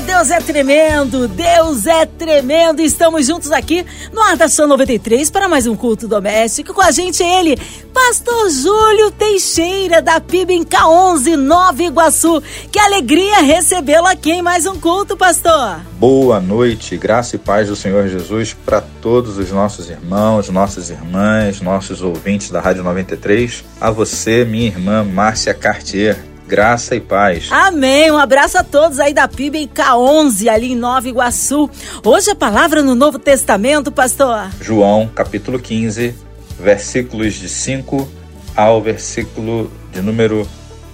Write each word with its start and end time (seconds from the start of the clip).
Deus 0.00 0.30
é 0.32 0.40
tremendo, 0.40 1.28
Deus 1.28 1.86
é 1.86 2.04
tremendo. 2.04 2.80
Estamos 2.80 3.26
juntos 3.26 3.52
aqui 3.52 3.86
no 4.12 4.20
Ardação 4.22 4.66
93 4.66 5.30
para 5.30 5.48
mais 5.48 5.68
um 5.68 5.76
culto 5.76 6.08
doméstico. 6.08 6.74
Com 6.74 6.82
a 6.82 6.90
gente 6.90 7.22
ele, 7.22 7.56
Pastor 7.92 8.50
Júlio 8.50 9.12
Teixeira, 9.12 10.02
da 10.02 10.20
PIB 10.20 10.52
em 10.52 10.64
K11, 10.64 11.36
Nova 11.36 11.80
Iguaçu. 11.80 12.42
Que 12.72 12.78
alegria 12.80 13.38
recebê-lo 13.42 14.06
aqui 14.08 14.32
em 14.32 14.42
mais 14.42 14.66
um 14.66 14.80
culto, 14.80 15.16
pastor. 15.16 15.78
Boa 15.92 16.40
noite, 16.40 16.96
graça 16.96 17.36
e 17.36 17.38
paz 17.38 17.68
do 17.68 17.76
Senhor 17.76 18.08
Jesus 18.08 18.52
para 18.52 18.80
todos 18.80 19.38
os 19.38 19.52
nossos 19.52 19.88
irmãos, 19.88 20.48
nossas 20.48 20.90
irmãs, 20.90 21.60
nossos 21.60 22.02
ouvintes 22.02 22.50
da 22.50 22.60
Rádio 22.60 22.82
93. 22.82 23.64
A 23.80 23.92
você, 23.92 24.44
minha 24.44 24.66
irmã 24.66 25.04
Márcia 25.04 25.54
Cartier 25.54 26.33
graça 26.46 26.94
e 26.94 27.00
paz. 27.00 27.48
Amém. 27.50 28.10
Um 28.10 28.18
abraço 28.18 28.58
a 28.58 28.62
todos 28.62 28.98
aí 29.00 29.12
da 29.12 29.26
PIB 29.26 29.58
em 29.58 29.68
K11, 29.68 30.48
ali 30.48 30.72
em 30.72 30.76
Nova 30.76 31.08
Iguaçu. 31.08 31.70
Hoje 32.04 32.30
a 32.30 32.34
palavra 32.34 32.82
no 32.82 32.94
Novo 32.94 33.18
Testamento, 33.18 33.90
pastor. 33.90 34.50
João, 34.60 35.08
capítulo 35.08 35.58
15, 35.58 36.14
versículos 36.58 37.34
de 37.34 37.48
5 37.48 38.08
ao 38.54 38.80
versículo 38.80 39.70
de 39.92 40.00
número 40.00 40.46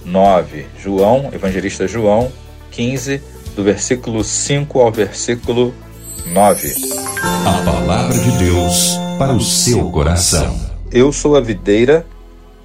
9. 0.04 0.66
João, 0.82 1.30
evangelista 1.32 1.86
João, 1.86 2.30
15, 2.70 3.20
do 3.54 3.64
versículo 3.64 4.22
5 4.24 4.80
ao 4.80 4.92
versículo 4.92 5.74
9. 6.26 6.74
A 7.44 7.64
palavra 7.64 8.18
de 8.18 8.30
Deus 8.38 8.96
para 9.18 9.32
o 9.32 9.40
seu 9.40 9.90
coração. 9.90 10.58
Eu 10.92 11.12
sou 11.12 11.36
a 11.36 11.40
videira, 11.40 12.06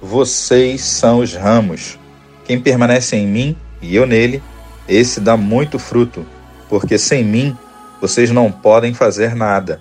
vocês 0.00 0.82
são 0.82 1.20
os 1.20 1.34
ramos. 1.34 1.98
Quem 2.46 2.60
permanece 2.60 3.16
em 3.16 3.26
mim 3.26 3.56
e 3.82 3.96
eu 3.96 4.06
nele, 4.06 4.40
esse 4.88 5.20
dá 5.20 5.36
muito 5.36 5.80
fruto, 5.80 6.24
porque 6.68 6.96
sem 6.96 7.24
mim 7.24 7.56
vocês 8.00 8.30
não 8.30 8.52
podem 8.52 8.94
fazer 8.94 9.34
nada. 9.34 9.80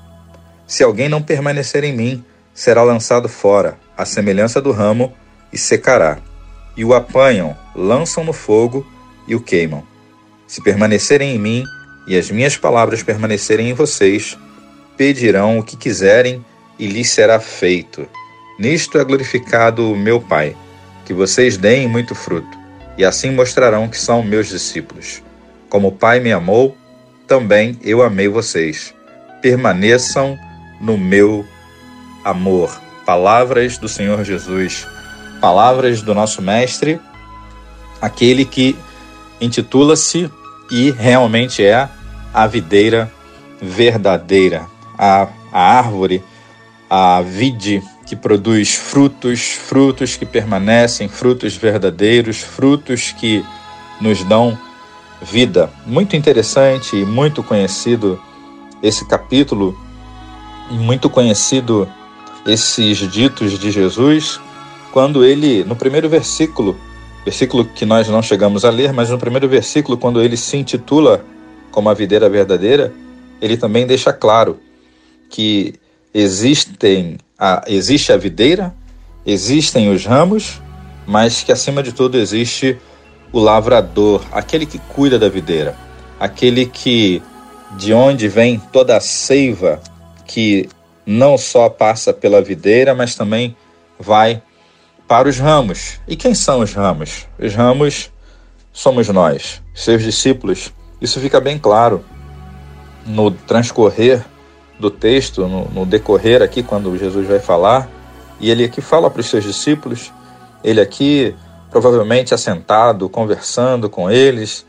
Se 0.65 0.83
alguém 0.83 1.07
não 1.07 1.21
permanecer 1.21 1.83
em 1.83 1.95
mim, 1.95 2.25
será 2.55 2.81
lançado 2.81 3.29
fora, 3.29 3.77
à 3.95 4.03
semelhança 4.03 4.59
do 4.59 4.71
ramo, 4.71 5.13
e 5.53 5.57
secará. 5.59 6.17
E 6.75 6.83
o 6.83 6.93
apanham, 6.93 7.55
lançam 7.75 8.23
no 8.23 8.33
fogo 8.33 8.85
e 9.27 9.35
o 9.35 9.39
queimam. 9.39 9.83
Se 10.47 10.61
permanecerem 10.61 11.35
em 11.35 11.39
mim 11.39 11.63
e 12.07 12.17
as 12.17 12.31
minhas 12.31 12.57
palavras 12.57 13.03
permanecerem 13.03 13.69
em 13.69 13.73
vocês, 13.73 14.37
pedirão 14.97 15.59
o 15.59 15.63
que 15.63 15.77
quiserem 15.77 16.43
e 16.79 16.87
lhes 16.87 17.09
será 17.09 17.39
feito. 17.39 18.07
Nisto 18.59 18.97
é 18.97 19.03
glorificado 19.03 19.91
o 19.91 19.95
meu 19.95 20.19
Pai 20.19 20.55
que 21.05 21.13
vocês 21.13 21.57
deem 21.57 21.87
muito 21.87 22.15
fruto, 22.15 22.57
e 22.97 23.05
assim 23.05 23.31
mostrarão 23.31 23.87
que 23.87 23.97
são 23.97 24.23
meus 24.23 24.47
discípulos. 24.47 25.21
Como 25.69 25.89
o 25.89 25.91
Pai 25.91 26.19
me 26.19 26.31
amou, 26.31 26.75
também 27.27 27.79
eu 27.83 28.01
amei 28.01 28.27
vocês. 28.27 28.93
Permaneçam 29.41 30.37
no 30.81 30.97
meu 30.97 31.45
amor. 32.23 32.81
Palavras 33.05 33.77
do 33.77 33.87
Senhor 33.87 34.23
Jesus, 34.23 34.87
palavras 35.39 36.01
do 36.01 36.13
nosso 36.13 36.41
Mestre, 36.41 36.99
aquele 38.01 38.45
que 38.45 38.75
intitula-se 39.39 40.29
e 40.71 40.91
realmente 40.91 41.63
é 41.63 41.87
a 42.33 42.47
videira 42.47 43.11
verdadeira, 43.61 44.65
a, 44.97 45.27
a 45.51 45.77
árvore, 45.77 46.23
a 46.89 47.21
vide 47.21 47.81
que 48.05 48.15
produz 48.15 48.75
frutos, 48.75 49.51
frutos 49.53 50.15
que 50.15 50.25
permanecem, 50.25 51.07
frutos 51.07 51.55
verdadeiros, 51.55 52.41
frutos 52.41 53.11
que 53.11 53.43
nos 53.99 54.23
dão 54.23 54.57
vida. 55.21 55.71
Muito 55.85 56.15
interessante 56.15 56.95
e 56.95 57.05
muito 57.05 57.41
conhecido 57.41 58.21
esse 58.81 59.05
capítulo, 59.05 59.77
e 60.69 60.75
muito 60.75 61.09
conhecido 61.09 61.87
esses 62.45 62.97
ditos 63.11 63.57
de 63.57 63.71
Jesus, 63.71 64.39
quando 64.91 65.23
ele, 65.25 65.63
no 65.63 65.75
primeiro 65.75 66.07
versículo, 66.07 66.77
versículo 67.23 67.65
que 67.65 67.85
nós 67.85 68.07
não 68.07 68.21
chegamos 68.21 68.63
a 68.63 68.69
ler, 68.69 68.93
mas 68.93 69.09
no 69.09 69.17
primeiro 69.17 69.47
versículo, 69.49 69.97
quando 69.97 70.21
ele 70.21 70.37
se 70.37 70.55
intitula 70.57 71.25
como 71.71 71.89
a 71.89 71.93
videira 71.93 72.29
verdadeira, 72.29 72.93
ele 73.41 73.57
também 73.57 73.87
deixa 73.87 74.13
claro 74.13 74.59
que 75.29 75.73
existem 76.13 77.17
a, 77.37 77.63
existe 77.67 78.11
a 78.11 78.17
videira, 78.17 78.73
existem 79.25 79.93
os 79.93 80.05
ramos, 80.05 80.61
mas 81.05 81.43
que 81.43 81.51
acima 81.51 81.83
de 81.83 81.93
tudo 81.93 82.17
existe 82.17 82.77
o 83.31 83.39
lavrador, 83.39 84.23
aquele 84.31 84.65
que 84.65 84.79
cuida 84.79 85.19
da 85.19 85.29
videira, 85.29 85.75
aquele 86.19 86.65
que 86.65 87.21
de 87.77 87.93
onde 87.93 88.27
vem 88.27 88.59
toda 88.71 88.95
a 88.95 89.01
seiva 89.01 89.81
que 90.25 90.69
não 91.05 91.37
só 91.37 91.69
passa 91.69 92.13
pela 92.13 92.41
videira, 92.41 92.95
mas 92.95 93.15
também 93.15 93.55
vai 93.99 94.41
para 95.07 95.27
os 95.27 95.37
ramos. 95.37 95.99
E 96.07 96.15
quem 96.15 96.33
são 96.33 96.61
os 96.61 96.73
ramos? 96.73 97.27
Os 97.37 97.53
ramos 97.53 98.09
somos 98.71 99.07
nós, 99.09 99.61
seus 99.73 100.01
discípulos. 100.01 100.73
Isso 101.01 101.19
fica 101.19 101.39
bem 101.39 101.59
claro 101.59 102.03
no 103.05 103.29
transcorrer 103.29 104.25
do 104.79 104.89
texto, 104.89 105.47
no, 105.47 105.65
no 105.69 105.85
decorrer 105.85 106.41
aqui, 106.41 106.61
quando 106.61 106.97
Jesus 106.97 107.27
vai 107.27 107.39
falar, 107.39 107.89
e 108.39 108.49
ele 108.49 108.65
aqui 108.65 108.81
fala 108.81 109.09
para 109.09 109.21
os 109.21 109.27
seus 109.27 109.43
discípulos, 109.43 110.11
ele 110.63 110.81
aqui 110.81 111.35
provavelmente 111.69 112.33
assentado, 112.33 113.09
conversando 113.09 113.89
com 113.89 114.09
eles, 114.09 114.65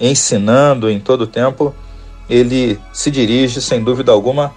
ensinando 0.00 0.90
em 0.90 1.00
todo 1.00 1.22
o 1.22 1.26
tempo, 1.26 1.74
ele 2.28 2.78
se 2.92 3.10
dirige, 3.10 3.60
sem 3.60 3.82
dúvida 3.82 4.12
alguma, 4.12 4.52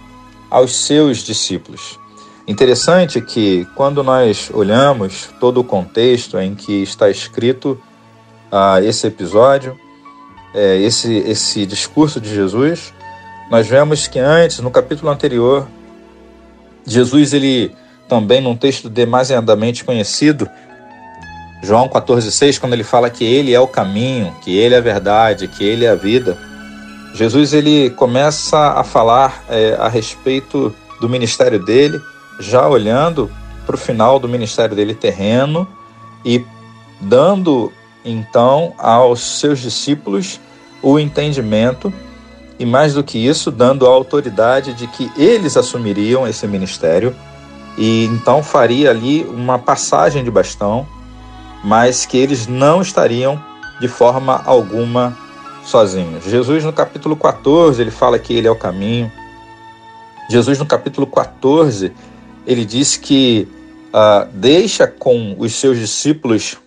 aos 0.50 0.74
seus 0.74 1.18
discípulos. 1.18 1.98
Interessante 2.46 3.20
que, 3.20 3.66
quando 3.76 4.02
nós 4.02 4.50
olhamos 4.52 5.28
todo 5.38 5.60
o 5.60 5.64
contexto 5.64 6.38
em 6.38 6.54
que 6.54 6.82
está 6.82 7.08
escrito 7.08 7.80
uh, 8.50 8.82
esse 8.82 9.06
episódio, 9.06 9.78
é, 10.52 10.78
esse, 10.78 11.12
esse 11.18 11.64
discurso 11.64 12.20
de 12.20 12.34
Jesus, 12.34 12.92
nós 13.50 13.66
vemos 13.66 14.06
que 14.06 14.18
antes, 14.20 14.60
no 14.60 14.70
capítulo 14.70 15.10
anterior, 15.10 15.66
Jesus, 16.86 17.32
ele 17.32 17.74
também 18.08 18.40
num 18.40 18.56
texto 18.56 18.88
demasiadamente 18.88 19.84
conhecido, 19.84 20.48
João 21.62 21.88
14,6, 21.88 22.58
quando 22.60 22.72
ele 22.72 22.84
fala 22.84 23.10
que 23.10 23.24
ele 23.24 23.52
é 23.52 23.60
o 23.60 23.66
caminho, 23.66 24.34
que 24.42 24.56
ele 24.56 24.74
é 24.74 24.78
a 24.78 24.80
verdade, 24.80 25.48
que 25.48 25.64
ele 25.64 25.84
é 25.84 25.90
a 25.90 25.94
vida, 25.96 26.38
Jesus 27.12 27.52
ele 27.52 27.90
começa 27.90 28.56
a 28.56 28.84
falar 28.84 29.44
é, 29.48 29.76
a 29.78 29.88
respeito 29.88 30.74
do 31.00 31.08
ministério 31.08 31.58
dele, 31.58 32.00
já 32.38 32.68
olhando 32.68 33.28
para 33.66 33.74
o 33.74 33.78
final 33.78 34.18
do 34.18 34.28
ministério 34.28 34.76
dele 34.76 34.94
terreno 34.94 35.66
e 36.24 36.44
dando 37.00 37.72
então 38.04 38.74
aos 38.78 39.20
seus 39.20 39.58
discípulos 39.58 40.40
o 40.82 40.98
entendimento 40.98 41.92
e 42.60 42.66
mais 42.66 42.92
do 42.92 43.02
que 43.02 43.18
isso, 43.18 43.50
dando 43.50 43.86
a 43.86 43.88
autoridade 43.88 44.74
de 44.74 44.86
que 44.86 45.10
eles 45.16 45.56
assumiriam 45.56 46.28
esse 46.28 46.46
ministério 46.46 47.16
e 47.78 48.04
então 48.04 48.42
faria 48.42 48.90
ali 48.90 49.24
uma 49.24 49.58
passagem 49.58 50.22
de 50.22 50.30
bastão, 50.30 50.86
mas 51.64 52.04
que 52.04 52.18
eles 52.18 52.46
não 52.46 52.82
estariam 52.82 53.42
de 53.80 53.88
forma 53.88 54.42
alguma 54.44 55.16
sozinhos. 55.64 56.24
Jesus 56.24 56.62
no 56.62 56.70
capítulo 56.70 57.16
14, 57.16 57.80
ele 57.80 57.90
fala 57.90 58.18
que 58.18 58.34
ele 58.34 58.46
é 58.46 58.50
o 58.50 58.56
caminho. 58.56 59.10
Jesus 60.28 60.58
no 60.58 60.66
capítulo 60.66 61.06
14, 61.06 61.90
ele 62.46 62.66
diz 62.66 62.94
que 62.94 63.48
uh, 63.86 64.28
deixa 64.34 64.86
com 64.86 65.34
os 65.38 65.54
seus 65.54 65.78
discípulos 65.78 66.58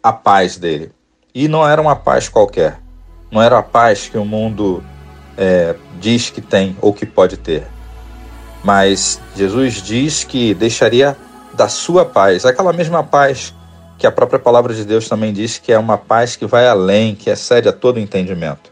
a 0.00 0.12
paz 0.12 0.56
dele. 0.56 0.92
E 1.34 1.48
não 1.48 1.66
era 1.66 1.82
uma 1.82 1.96
paz 1.96 2.28
qualquer. 2.28 2.78
Não 3.28 3.42
era 3.42 3.58
a 3.58 3.62
paz 3.62 4.08
que 4.08 4.16
o 4.16 4.24
mundo 4.24 4.84
é, 5.42 5.74
diz 5.98 6.30
que 6.30 6.40
tem 6.40 6.76
ou 6.80 6.92
que 6.92 7.04
pode 7.04 7.36
ter. 7.36 7.66
Mas 8.62 9.20
Jesus 9.34 9.82
diz 9.82 10.22
que 10.22 10.54
deixaria 10.54 11.16
da 11.52 11.66
sua 11.66 12.04
paz, 12.04 12.46
aquela 12.46 12.72
mesma 12.72 13.02
paz 13.02 13.52
que 13.98 14.06
a 14.06 14.12
própria 14.12 14.38
palavra 14.38 14.72
de 14.72 14.84
Deus 14.84 15.08
também 15.08 15.32
diz 15.32 15.58
que 15.58 15.72
é 15.72 15.78
uma 15.78 15.98
paz 15.98 16.36
que 16.36 16.46
vai 16.46 16.68
além, 16.68 17.16
que 17.16 17.28
excede 17.28 17.68
a 17.68 17.72
todo 17.72 17.98
entendimento. 17.98 18.70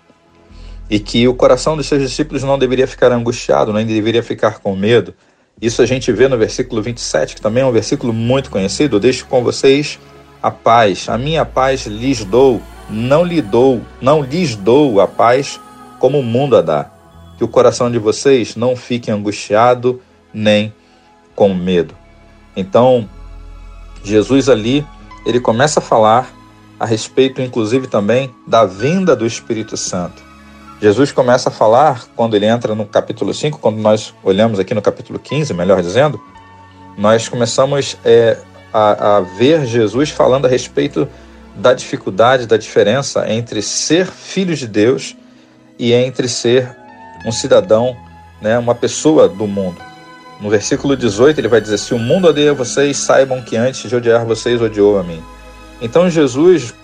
E 0.89 1.01
que 1.01 1.27
o 1.27 1.35
coração 1.35 1.77
dos 1.77 1.87
seus 1.87 2.03
discípulos 2.03 2.45
não 2.45 2.59
deveria 2.59 2.87
ficar 2.87 3.11
angustiado, 3.13 3.73
nem 3.73 3.85
deveria 3.85 4.23
ficar 4.23 4.61
com 4.61 4.75
medo. 4.77 5.13
Isso 5.61 5.83
a 5.83 5.87
gente 5.87 6.11
vê 6.13 6.29
no 6.29 6.39
versículo 6.39 6.81
27, 6.81 7.35
que 7.35 7.43
também 7.43 7.63
é 7.65 7.67
um 7.67 7.73
versículo 7.73 8.13
muito 8.13 8.51
conhecido. 8.51 8.97
Eu 8.97 9.01
deixo 9.01 9.27
com 9.27 9.43
vocês 9.43 9.99
a 10.43 10.51
paz. 10.51 11.09
A 11.09 11.19
minha 11.19 11.45
paz 11.45 11.87
lhes 11.87 12.25
dou, 12.25 12.61
não 12.89 13.25
lhe 13.25 13.43
dou, 13.43 13.81
não 14.01 14.23
lhes 14.23 14.57
dou 14.57 15.01
a 15.01 15.07
paz 15.07 15.61
como 16.01 16.19
o 16.19 16.23
mundo 16.23 16.57
a 16.57 16.63
dá. 16.63 16.91
que 17.39 17.45
o 17.45 17.49
coração 17.49 17.91
de 17.91 17.99
vocês 17.99 18.57
não 18.57 18.77
fique 18.77 19.11
angustiado 19.11 20.03
nem 20.35 20.75
com 21.35 21.55
medo. 21.55 21.95
Então, 22.55 23.09
Jesus 24.05 24.49
ali, 24.49 24.87
ele 25.25 25.41
começa 25.41 25.81
a 25.81 25.83
falar 25.83 26.31
a 26.79 26.85
respeito, 26.85 27.41
inclusive, 27.41 27.87
também 27.87 28.35
da 28.47 28.67
vinda 28.67 29.17
do 29.17 29.25
Espírito 29.27 29.77
Santo. 29.77 30.23
Jesus 30.83 31.13
começa 31.13 31.49
a 31.49 31.53
falar, 31.53 32.05
quando 32.17 32.35
ele 32.35 32.47
entra 32.47 32.75
no 32.75 32.85
capítulo 32.85 33.33
5, 33.33 33.59
quando 33.59 33.79
nós 33.79 34.15
olhamos 34.23 34.59
aqui 34.59 34.75
no 34.75 34.83
capítulo 34.83 35.19
15, 35.19 35.55
melhor 35.55 35.81
dizendo, 35.83 36.21
nós 36.97 37.29
começamos 37.29 37.97
é, 38.05 38.39
a, 38.73 39.17
a 39.17 39.21
ver 39.21 39.65
Jesus 39.67 40.11
falando 40.11 40.47
a 40.47 40.49
respeito 40.49 41.09
da 41.57 41.73
dificuldade, 41.73 42.47
da 42.47 42.57
diferença 42.57 43.31
entre 43.31 43.63
ser 43.63 44.07
filho 44.07 44.55
de 44.55 44.67
Deus 44.67 45.17
e 45.81 45.95
entre 45.95 46.29
ser 46.29 46.77
um 47.25 47.33
cidadão, 47.33 47.97
né, 48.39 48.59
uma 48.59 48.75
pessoa 48.75 49.27
do 49.27 49.47
mundo. 49.47 49.81
No 50.39 50.51
versículo 50.51 50.95
18 50.95 51.41
ele 51.41 51.49
vai 51.49 51.61
dizer: 51.61 51.79
Se 51.79 51.95
o 51.95 51.99
mundo 51.99 52.29
odeia 52.29 52.53
vocês, 52.53 52.99
saibam 52.99 53.41
que 53.41 53.57
antes 53.57 53.89
de 53.89 53.97
odiar 53.97 54.27
vocês, 54.27 54.61
odiou 54.61 54.99
a 54.99 55.03
mim. 55.03 55.23
Então 55.81 56.11
Jesus 56.11 56.75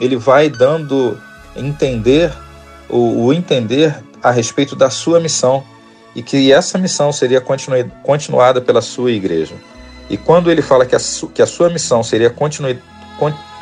ele 0.00 0.16
vai 0.16 0.50
dando 0.50 1.16
entender 1.54 2.32
o, 2.88 3.26
o 3.26 3.32
entender 3.32 3.94
a 4.20 4.32
respeito 4.32 4.74
da 4.74 4.90
sua 4.90 5.20
missão 5.20 5.62
e 6.14 6.22
que 6.22 6.52
essa 6.52 6.76
missão 6.76 7.12
seria 7.12 7.40
continu, 7.40 7.76
continuada 8.02 8.60
pela 8.60 8.80
sua 8.80 9.12
igreja. 9.12 9.54
E 10.08 10.16
quando 10.16 10.50
ele 10.50 10.60
fala 10.60 10.84
que 10.84 10.96
a, 10.96 10.98
que 11.32 11.40
a 11.40 11.46
sua 11.46 11.70
missão 11.70 12.02
seria 12.02 12.30
continu, 12.30 12.76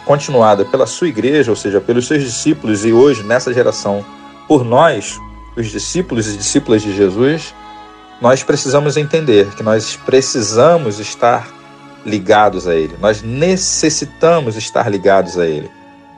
continuada 0.07 0.65
pela 0.65 0.87
sua 0.87 1.09
igreja, 1.09 1.51
ou 1.51 1.57
seja, 1.57 1.79
pelos 1.79 2.07
seus 2.07 2.23
discípulos 2.23 2.87
e 2.87 2.93
hoje 2.93 3.23
nessa 3.23 3.53
geração 3.53 4.03
por 4.49 4.65
nós, 4.65 5.21
os 5.55 5.71
discípulos 5.71 6.27
e 6.27 6.37
discípulas 6.37 6.81
de 6.83 6.97
Jesus, 6.97 7.55
nós 8.21 8.43
precisamos 8.43 8.97
entender 8.97 9.55
que 9.55 9.63
nós 9.63 9.95
precisamos 9.95 10.99
estar 10.99 11.47
ligados 12.05 12.67
a 12.67 12.75
Ele, 12.75 12.95
nós 12.99 13.23
necessitamos 13.23 14.57
estar 14.57 14.91
ligados 14.91 15.39
a 15.39 15.47
Ele. 15.47 15.71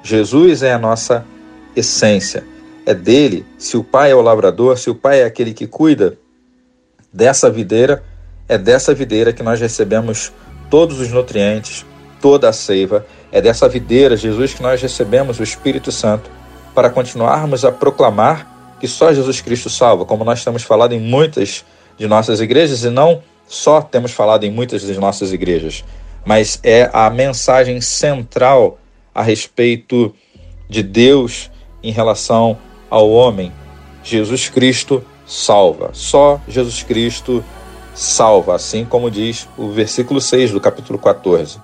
Jesus 0.03 0.63
é 0.63 0.73
a 0.73 0.79
nossa 0.79 1.27
essência, 1.75 2.45
é 2.87 2.95
dele. 2.95 3.45
Se 3.59 3.77
o 3.77 3.83
Pai 3.83 4.13
é 4.13 4.15
o 4.15 4.23
lavrador, 4.23 4.79
se 4.79 4.89
o 4.89 4.95
Pai 4.95 5.23
é 5.23 5.25
aquele 5.25 5.53
que 5.53 5.67
cuida 5.67 6.17
dessa 7.13 7.51
videira, 7.51 8.03
é 8.49 8.57
dessa 8.57 8.95
videira 8.95 9.33
que 9.33 9.43
nós 9.43 9.61
recebemos 9.61 10.33
todos 10.71 11.01
os 11.01 11.11
nutrientes, 11.11 11.85
toda 12.21 12.49
a 12.49 12.53
seiva. 12.53 13.05
É 13.33 13.41
dessa 13.41 13.69
videira, 13.69 14.17
Jesus, 14.17 14.55
que 14.55 14.63
nós 14.63 14.81
recebemos 14.81 15.39
o 15.39 15.43
Espírito 15.43 15.93
Santo 15.93 16.31
para 16.75 16.91
continuarmos 16.91 17.65
a 17.65 17.73
proclamar 17.73 18.77
que 18.81 18.89
só 18.89 19.13
Jesus 19.13 19.41
Cristo 19.41 19.69
salva, 19.69 20.05
como 20.05 20.25
nós 20.25 20.45
temos 20.45 20.63
falado 20.63 20.93
em 20.93 21.01
muitas 21.01 21.65
de 21.99 22.07
nossas 22.07 22.41
igrejas, 22.41 22.83
e 22.83 22.91
não 22.91 23.23
só 23.47 23.83
temos 23.83 24.13
falado 24.13 24.45
em 24.45 24.51
muitas 24.51 24.83
das 24.85 24.97
nossas 24.97 25.33
igrejas, 25.33 25.85
mas 26.25 26.61
é 26.63 26.89
a 26.93 27.11
mensagem 27.11 27.81
central 27.81 28.79
a 29.15 29.23
respeito 29.23 30.15
de 30.69 30.83
Deus 30.83 31.51
em 31.83 31.93
relação 31.93 32.57
ao 32.89 33.11
homem. 33.11 33.53
Jesus 34.03 34.49
Cristo 34.49 35.05
salva. 35.27 35.91
Só 35.93 36.41
Jesus 36.49 36.83
Cristo 36.83 37.45
salva, 37.95 38.55
assim 38.55 38.85
como 38.85 39.11
diz 39.11 39.49
o 39.59 39.69
versículo 39.69 40.21
6 40.21 40.53
do 40.53 40.61
capítulo 40.61 40.99
14. 40.99 41.59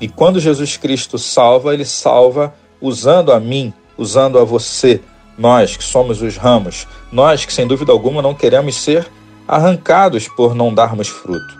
E 0.00 0.08
quando 0.08 0.40
Jesus 0.40 0.76
Cristo 0.76 1.18
salva, 1.18 1.74
ele 1.74 1.84
salva 1.84 2.54
usando 2.80 3.32
a 3.32 3.40
mim, 3.40 3.72
usando 3.96 4.38
a 4.38 4.44
você, 4.44 5.00
nós 5.38 5.76
que 5.76 5.84
somos 5.84 6.22
os 6.22 6.36
ramos, 6.36 6.86
nós 7.12 7.44
que 7.44 7.52
sem 7.52 7.66
dúvida 7.66 7.92
alguma 7.92 8.22
não 8.22 8.34
queremos 8.34 8.76
ser 8.76 9.06
arrancados 9.46 10.28
por 10.28 10.54
não 10.54 10.72
darmos 10.72 11.08
fruto. 11.08 11.56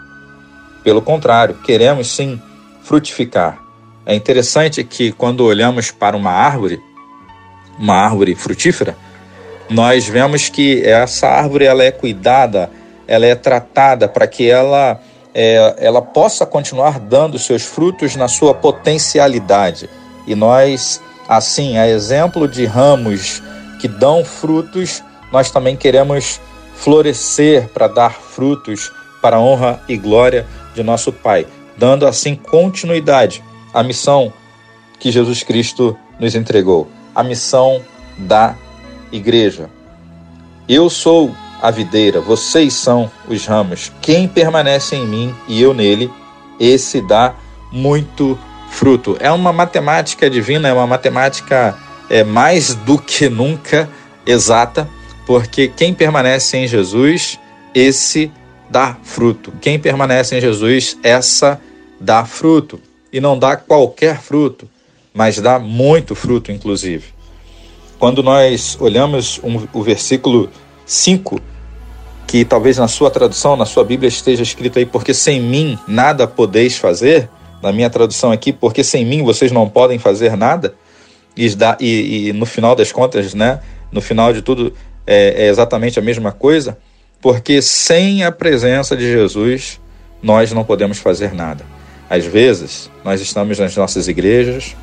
Pelo 0.82 1.02
contrário, 1.02 1.56
queremos 1.64 2.08
sim 2.08 2.40
frutificar. 2.82 3.58
É 4.04 4.14
interessante 4.14 4.84
que 4.84 5.10
quando 5.12 5.44
olhamos 5.44 5.90
para 5.90 6.16
uma 6.16 6.30
árvore, 6.30 6.80
uma 7.78 7.94
árvore 7.94 8.34
frutífera, 8.34 8.96
nós 9.68 10.06
vemos 10.06 10.48
que 10.48 10.82
essa 10.84 11.26
árvore 11.26 11.64
ela 11.64 11.82
é 11.82 11.90
cuidada, 11.90 12.70
ela 13.06 13.26
é 13.26 13.34
tratada 13.34 14.08
para 14.08 14.26
que 14.26 14.48
ela, 14.48 15.00
é, 15.34 15.74
ela 15.78 16.00
possa 16.00 16.46
continuar 16.46 17.00
dando 17.00 17.38
seus 17.38 17.64
frutos 17.64 18.14
na 18.14 18.28
sua 18.28 18.54
potencialidade. 18.54 19.90
E 20.26 20.34
nós, 20.34 21.00
assim, 21.28 21.78
a 21.78 21.88
exemplo 21.88 22.46
de 22.46 22.64
ramos 22.64 23.42
que 23.80 23.88
dão 23.88 24.24
frutos, 24.24 25.02
nós 25.32 25.50
também 25.50 25.76
queremos 25.76 26.40
florescer 26.76 27.68
para 27.68 27.88
dar 27.88 28.12
frutos 28.12 28.92
para 29.20 29.36
a 29.36 29.40
honra 29.40 29.80
e 29.88 29.96
glória 29.96 30.46
de 30.74 30.82
nosso 30.82 31.12
Pai, 31.12 31.46
dando 31.76 32.06
assim 32.06 32.34
continuidade 32.34 33.42
à 33.72 33.82
missão 33.82 34.32
que 34.98 35.10
Jesus 35.10 35.42
Cristo 35.42 35.96
nos 36.18 36.34
entregou, 36.34 36.88
a 37.14 37.22
missão 37.22 37.82
da 38.18 38.54
igreja. 39.10 39.68
Eu 40.68 40.88
sou 40.88 41.34
a 41.62 41.70
videira, 41.70 42.20
vocês 42.20 42.74
são 42.74 43.10
os 43.28 43.46
ramos. 43.46 43.92
Quem 44.00 44.28
permanece 44.28 44.96
em 44.96 45.06
mim 45.06 45.34
e 45.48 45.60
eu 45.60 45.72
nele, 45.72 46.10
esse 46.60 47.00
dá 47.00 47.34
muito 47.72 48.38
fruto. 48.70 49.16
É 49.20 49.30
uma 49.30 49.52
matemática 49.52 50.28
divina, 50.28 50.68
é 50.68 50.72
uma 50.72 50.86
matemática 50.86 51.76
é, 52.08 52.24
mais 52.24 52.74
do 52.74 52.98
que 52.98 53.28
nunca 53.28 53.88
exata, 54.26 54.88
porque 55.26 55.68
quem 55.68 55.94
permanece 55.94 56.56
em 56.56 56.66
Jesus, 56.66 57.38
esse 57.74 58.30
dá 58.70 58.96
fruto. 59.02 59.52
Quem 59.60 59.78
permanece 59.78 60.36
em 60.36 60.40
Jesus, 60.40 60.98
essa 61.02 61.60
dá 62.00 62.24
fruto. 62.24 62.80
E 63.12 63.20
não 63.20 63.38
dá 63.38 63.56
qualquer 63.56 64.20
fruto, 64.20 64.68
mas 65.14 65.40
dá 65.40 65.58
muito 65.58 66.14
fruto, 66.14 66.52
inclusive. 66.52 67.04
Quando 67.98 68.22
nós 68.22 68.76
olhamos 68.78 69.40
um, 69.42 69.66
o 69.72 69.82
versículo 69.82 70.50
5, 70.84 71.40
que 72.26 72.44
talvez 72.44 72.76
na 72.76 72.88
sua 72.88 73.10
tradução, 73.10 73.56
na 73.56 73.64
sua 73.64 73.84
Bíblia 73.84 74.08
esteja 74.08 74.42
escrito 74.42 74.78
aí, 74.78 74.84
porque 74.84 75.14
sem 75.14 75.40
mim 75.40 75.78
nada 75.88 76.26
podeis 76.26 76.76
fazer, 76.76 77.30
na 77.66 77.72
minha 77.72 77.90
tradução 77.90 78.30
aqui, 78.30 78.52
porque 78.52 78.84
sem 78.84 79.04
mim 79.04 79.24
vocês 79.24 79.50
não 79.50 79.68
podem 79.68 79.98
fazer 79.98 80.36
nada, 80.36 80.74
e, 81.36 81.48
e, 81.80 82.28
e 82.28 82.32
no 82.32 82.46
final 82.46 82.76
das 82.76 82.92
contas, 82.92 83.34
né, 83.34 83.60
no 83.90 84.00
final 84.00 84.32
de 84.32 84.40
tudo, 84.40 84.72
é, 85.04 85.46
é 85.46 85.48
exatamente 85.48 85.98
a 85.98 86.02
mesma 86.02 86.30
coisa, 86.30 86.78
porque 87.20 87.60
sem 87.60 88.22
a 88.22 88.30
presença 88.30 88.96
de 88.96 89.04
Jesus 89.10 89.80
nós 90.22 90.52
não 90.52 90.62
podemos 90.62 90.98
fazer 90.98 91.34
nada. 91.34 91.64
Às 92.08 92.24
vezes, 92.24 92.88
nós 93.04 93.20
estamos 93.20 93.58
nas 93.58 93.76
nossas 93.76 94.06
igrejas, 94.06 94.76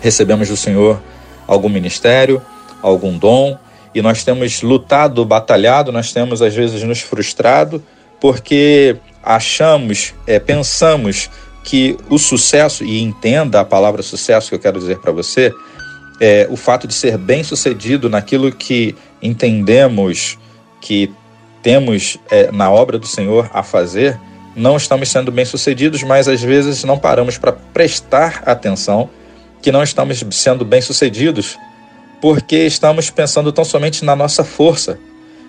recebemos 0.00 0.48
do 0.48 0.56
Senhor 0.56 1.00
algum 1.46 1.68
ministério, 1.68 2.40
algum 2.80 3.18
dom, 3.18 3.58
e 3.94 4.00
nós 4.00 4.24
temos 4.24 4.62
lutado, 4.62 5.22
batalhado, 5.24 5.92
nós 5.92 6.12
temos 6.14 6.40
às 6.40 6.54
vezes 6.54 6.82
nos 6.82 7.00
frustrado, 7.00 7.82
porque 8.18 8.96
achamos, 9.22 10.14
é, 10.26 10.38
pensamos 10.38 11.28
que 11.64 11.96
o 12.10 12.18
sucesso, 12.18 12.84
e 12.84 13.02
entenda 13.02 13.60
a 13.60 13.64
palavra 13.64 14.02
sucesso 14.02 14.50
que 14.50 14.54
eu 14.54 14.58
quero 14.58 14.78
dizer 14.78 14.98
para 14.98 15.10
você, 15.10 15.52
é 16.20 16.46
o 16.50 16.56
fato 16.56 16.86
de 16.86 16.94
ser 16.94 17.18
bem 17.18 17.42
sucedido 17.42 18.08
naquilo 18.08 18.52
que 18.52 18.94
entendemos 19.20 20.38
que 20.80 21.10
temos 21.62 22.18
é, 22.30 22.52
na 22.52 22.70
obra 22.70 22.98
do 22.98 23.06
Senhor 23.06 23.50
a 23.52 23.62
fazer, 23.62 24.20
não 24.54 24.76
estamos 24.76 25.08
sendo 25.08 25.32
bem 25.32 25.44
sucedidos, 25.44 26.02
mas 26.02 26.28
às 26.28 26.40
vezes 26.40 26.84
não 26.84 26.98
paramos 26.98 27.38
para 27.38 27.52
prestar 27.52 28.42
atenção 28.46 29.10
que 29.60 29.72
não 29.72 29.82
estamos 29.82 30.22
sendo 30.30 30.64
bem-sucedidos 30.64 31.56
porque 32.20 32.56
estamos 32.58 33.10
pensando 33.10 33.50
tão 33.50 33.64
somente 33.64 34.04
na 34.04 34.14
nossa 34.14 34.44
força. 34.44 34.98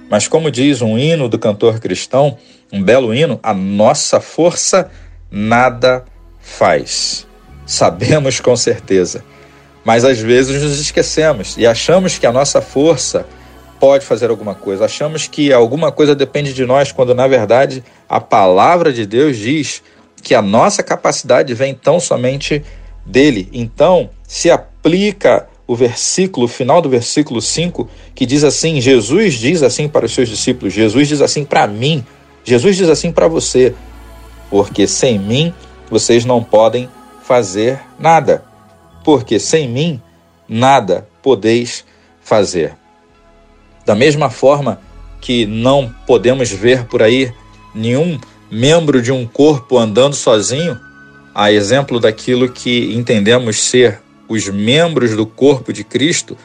Mas, 0.10 0.28
como 0.28 0.52
diz 0.52 0.82
um 0.82 0.98
hino 0.98 1.28
do 1.28 1.38
cantor 1.38 1.80
cristão, 1.80 2.38
um 2.72 2.82
belo 2.82 3.14
hino, 3.14 3.40
a 3.44 3.54
nossa 3.54 4.20
força 4.20 4.90
nada 5.36 6.06
faz. 6.40 7.28
Sabemos 7.66 8.40
com 8.40 8.56
certeza. 8.56 9.22
Mas 9.84 10.06
às 10.06 10.18
vezes 10.18 10.64
nos 10.64 10.80
esquecemos 10.80 11.58
e 11.58 11.68
achamos 11.68 12.18
que 12.18 12.26
a 12.26 12.32
nossa 12.32 12.62
força 12.62 13.26
pode 13.78 14.06
fazer 14.06 14.30
alguma 14.30 14.56
coisa. 14.56 14.86
Achamos 14.86 15.28
que 15.28 15.52
alguma 15.52 15.92
coisa 15.92 16.16
depende 16.16 16.54
de 16.54 16.66
nós, 16.66 16.94
quando 16.94 17.14
na 17.14 17.28
verdade 17.28 17.84
a 18.08 18.22
palavra 18.22 18.94
de 18.94 19.06
Deus 19.06 19.36
diz 19.36 19.84
que 20.24 20.34
a 20.34 20.42
nossa 20.42 20.82
capacidade 20.82 21.54
vem 21.54 21.76
tão 21.76 22.00
somente 22.00 22.64
dele. 23.06 23.50
Então, 23.52 24.10
se 24.26 24.50
aplica 24.50 25.48
o 25.68 25.76
versículo, 25.76 26.46
o 26.46 26.50
final 26.50 26.82
do 26.82 26.90
versículo 26.90 27.42
5, 27.42 27.90
que 28.16 28.26
diz 28.26 28.44
assim: 28.44 28.80
Jesus 28.80 29.34
diz 29.34 29.62
assim 29.62 29.90
para 29.90 30.06
os 30.06 30.14
seus 30.14 30.30
discípulos, 30.30 30.74
Jesus 30.74 31.10
diz 31.10 31.22
assim 31.22 31.44
para 31.44 31.68
mim, 31.68 32.04
Jesus 32.44 32.78
diz 32.78 32.90
assim 32.90 33.12
para 33.12 33.28
você, 33.28 33.76
porque 34.56 34.88
sem 34.88 35.20
mim 35.20 35.54
vocês 35.92 36.24
não 36.24 36.42
podem 36.42 36.90
fazer 37.26 37.78
nada, 38.00 38.42
porque 39.04 39.38
sem 39.38 39.68
mim 39.68 40.02
nada 40.48 41.06
podeis 41.22 41.84
fazer. 42.22 42.74
Da 43.86 43.94
mesma 43.94 44.30
forma, 44.30 44.80
que 45.20 45.46
não 45.46 45.94
podemos 46.08 46.50
ver 46.50 46.86
por 46.86 47.04
aí 47.04 47.34
nenhum 47.74 48.18
membro 48.50 49.02
de 49.02 49.12
um 49.12 49.28
corpo 49.28 49.78
andando 49.78 50.16
sozinho, 50.16 50.80
a 51.34 51.52
exemplo 51.52 52.00
daquilo 52.00 52.50
que 52.50 52.96
entendemos 52.96 53.62
ser 53.62 54.02
os 54.26 54.48
membros 54.48 55.18
do 55.18 55.26
corpo 55.26 55.74
de 55.74 55.84
Cristo, 55.84 56.38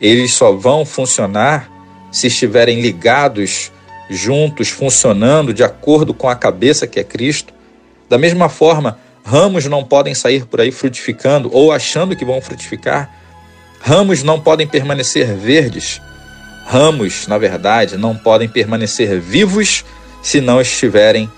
eles 0.00 0.32
só 0.32 0.52
vão 0.52 0.86
funcionar 0.86 1.68
se 2.12 2.28
estiverem 2.28 2.80
ligados, 2.80 3.72
juntos, 4.08 4.68
funcionando 4.68 5.52
de 5.52 5.64
acordo 5.64 6.14
com 6.14 6.28
a 6.28 6.36
cabeça 6.36 6.86
que 6.86 7.00
é 7.00 7.02
Cristo. 7.02 7.55
Da 8.08 8.18
mesma 8.18 8.48
forma, 8.48 8.98
ramos 9.24 9.66
não 9.66 9.84
podem 9.84 10.14
sair 10.14 10.46
por 10.46 10.60
aí 10.60 10.70
frutificando 10.70 11.50
ou 11.52 11.72
achando 11.72 12.14
que 12.14 12.24
vão 12.24 12.40
frutificar. 12.40 13.10
Ramos 13.80 14.22
não 14.22 14.40
podem 14.40 14.66
permanecer 14.66 15.34
verdes. 15.34 16.00
Ramos, 16.66 17.26
na 17.26 17.38
verdade, 17.38 17.96
não 17.96 18.16
podem 18.16 18.48
permanecer 18.48 19.20
vivos 19.20 19.84
se 20.22 20.40
não 20.40 20.60
estiverem 20.60 21.30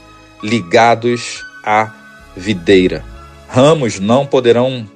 ligados 0.42 1.44
à 1.64 1.92
videira. 2.37 3.04
Ramos 3.48 3.98
não 3.98 4.26
poderão 4.26 4.87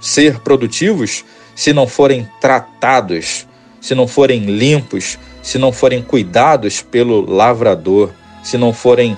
ser 0.00 0.40
produtivos 0.40 1.24
se 1.54 1.72
não 1.72 1.86
forem 1.86 2.26
tratados, 2.40 3.46
se 3.80 3.94
não 3.94 4.08
forem 4.08 4.44
limpos, 4.46 5.18
se 5.42 5.58
não 5.58 5.72
forem 5.72 6.02
cuidados 6.02 6.80
pelo 6.82 7.20
lavrador, 7.30 8.10
se 8.42 8.56
não 8.56 8.72
forem 8.72 9.16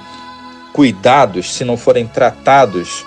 cuidados, 0.72 1.54
se 1.54 1.64
não 1.64 1.76
forem 1.76 2.06
tratados 2.06 3.04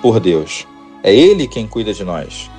por 0.00 0.20
Deus. 0.20 0.66
É 1.02 1.14
Ele 1.14 1.46
quem 1.46 1.66
cuida 1.66 1.92
de 1.92 2.04
nós. 2.04 2.50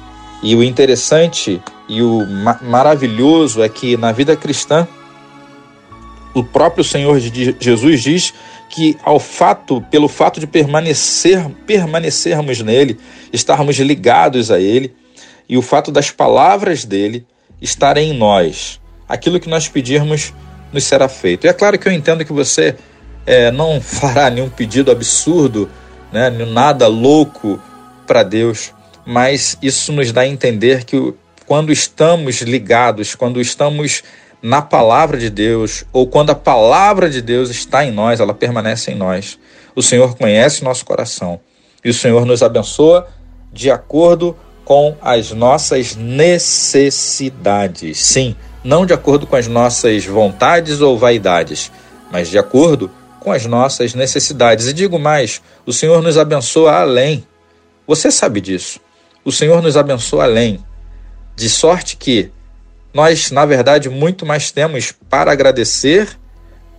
E 0.43 0.55
o 0.55 0.63
interessante 0.63 1.61
e 1.87 2.01
o 2.01 2.25
ma 2.25 2.59
maravilhoso 2.61 3.63
é 3.63 3.69
que 3.69 3.97
na 3.97 4.11
vida 4.11 4.35
cristã, 4.35 4.87
o 6.33 6.43
próprio 6.43 6.83
Senhor 6.83 7.19
Jesus 7.19 8.03
diz 8.03 8.33
que 8.69 8.97
ao 9.03 9.19
fato, 9.19 9.81
pelo 9.89 10.07
fato 10.07 10.39
de 10.39 10.45
permanecer, 10.45 11.49
permanecermos 11.65 12.61
nele, 12.61 12.99
estarmos 13.31 13.77
ligados 13.77 14.51
a 14.51 14.59
ele, 14.59 14.93
e 15.47 15.57
o 15.57 15.61
fato 15.61 15.91
das 15.91 16.11
palavras 16.11 16.83
dele 16.83 17.25
estarem 17.61 18.11
em 18.11 18.17
nós, 18.17 18.79
aquilo 19.07 19.39
que 19.39 19.49
nós 19.49 19.69
pedirmos 19.69 20.33
nos 20.73 20.83
será 20.83 21.07
feito. 21.07 21.45
E 21.45 21.47
é 21.47 21.53
claro 21.53 21.77
que 21.79 21.87
eu 21.87 21.93
entendo 21.93 22.25
que 22.25 22.33
você 22.33 22.75
é, 23.25 23.51
não 23.51 23.81
fará 23.81 24.29
nenhum 24.29 24.49
pedido 24.49 24.91
absurdo, 24.91 25.69
né, 26.11 26.29
nada 26.29 26.87
louco 26.87 27.61
para 28.05 28.23
Deus, 28.23 28.73
mas 29.05 29.57
isso 29.61 29.91
nos 29.91 30.11
dá 30.11 30.21
a 30.21 30.27
entender 30.27 30.83
que 30.83 31.13
quando 31.45 31.71
estamos 31.71 32.41
ligados, 32.41 33.15
quando 33.15 33.39
estamos 33.39 34.03
na 34.41 34.61
palavra 34.61 35.17
de 35.17 35.29
Deus, 35.29 35.85
ou 35.91 36.07
quando 36.07 36.29
a 36.29 36.35
palavra 36.35 37.09
de 37.09 37.21
Deus 37.21 37.49
está 37.49 37.83
em 37.83 37.91
nós, 37.91 38.19
ela 38.19 38.33
permanece 38.33 38.91
em 38.91 38.95
nós. 38.95 39.39
O 39.75 39.81
Senhor 39.81 40.15
conhece 40.15 40.63
nosso 40.63 40.85
coração 40.85 41.39
e 41.83 41.89
o 41.89 41.93
Senhor 41.93 42.25
nos 42.25 42.43
abençoa 42.43 43.07
de 43.51 43.71
acordo 43.71 44.35
com 44.63 44.95
as 45.01 45.31
nossas 45.31 45.95
necessidades. 45.95 48.03
Sim, 48.03 48.35
não 48.63 48.85
de 48.85 48.93
acordo 48.93 49.27
com 49.27 49.35
as 49.35 49.47
nossas 49.47 50.05
vontades 50.05 50.81
ou 50.81 50.97
vaidades, 50.97 51.71
mas 52.11 52.29
de 52.29 52.37
acordo 52.37 52.89
com 52.89 53.04
as 53.31 53.45
nossas 53.45 53.93
necessidades. 53.93 54.67
E 54.67 54.73
digo 54.73 54.99
mais: 54.99 55.41
o 55.65 55.73
Senhor 55.73 56.01
nos 56.01 56.17
abençoa 56.17 56.79
além. 56.79 57.25
Você 57.87 58.11
sabe 58.11 58.41
disso. 58.41 58.79
O 59.23 59.31
Senhor 59.31 59.61
nos 59.61 59.77
abençoa 59.77 60.23
além. 60.23 60.63
De 61.35 61.49
sorte 61.49 61.97
que 61.97 62.31
nós, 62.93 63.29
na 63.29 63.45
verdade, 63.45 63.89
muito 63.89 64.25
mais 64.25 64.51
temos 64.51 64.93
para 65.09 65.31
agradecer 65.31 66.17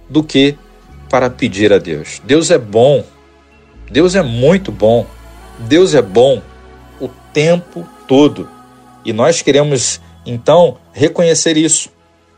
do 0.08 0.22
que 0.22 0.56
para 1.10 1.28
pedir 1.28 1.72
a 1.72 1.78
Deus. 1.78 2.22
Deus 2.24 2.50
é 2.50 2.58
bom, 2.58 3.04
Deus 3.90 4.14
é 4.14 4.22
muito 4.22 4.72
bom, 4.72 5.06
Deus 5.58 5.94
é 5.94 6.02
bom 6.02 6.40
o 7.00 7.08
tempo 7.32 7.86
todo. 8.08 8.48
E 9.04 9.12
nós 9.12 9.42
queremos, 9.42 10.00
então, 10.24 10.78
reconhecer 10.92 11.56
isso. 11.56 11.90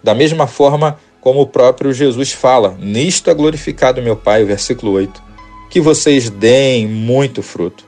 Da 0.03 0.15
mesma 0.15 0.47
forma 0.47 0.99
como 1.21 1.41
o 1.41 1.47
próprio 1.47 1.93
Jesus 1.93 2.33
fala: 2.33 2.77
Nisto 2.79 3.31
é 3.31 3.35
glorificado 3.35 4.03
meu 4.03 4.17
Pai, 4.17 4.45
versículo 4.45 4.93
8, 4.93 5.23
que 5.71 5.81
vocês 5.81 6.31
deem 6.31 6.87
muito 6.87 7.43
fruto, 7.43 7.85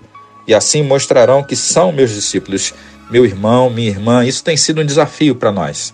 e 0.47 0.55
assim 0.55 0.83
mostrarão 0.83 1.43
que 1.43 1.57
são 1.57 1.93
meus 1.93 2.11
discípulos 2.11 2.75
meu 3.11 3.25
irmão, 3.25 3.69
minha 3.69 3.89
irmã, 3.89 4.25
isso 4.25 4.45
tem 4.45 4.57
sido 4.57 4.81
um 4.81 4.87
desafio 4.87 5.35
para 5.35 5.51
nós. 5.51 5.93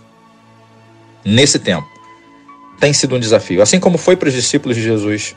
Nesse 1.25 1.59
tempo. 1.59 1.89
Tem 2.79 2.93
sido 2.93 3.17
um 3.17 3.19
desafio. 3.19 3.63
Assim 3.63 3.81
como 3.81 3.97
foi 3.97 4.17
para 4.17 4.29
os 4.29 4.35
discípulos 4.35 4.77
de 4.77 4.83
Jesus. 4.83 5.35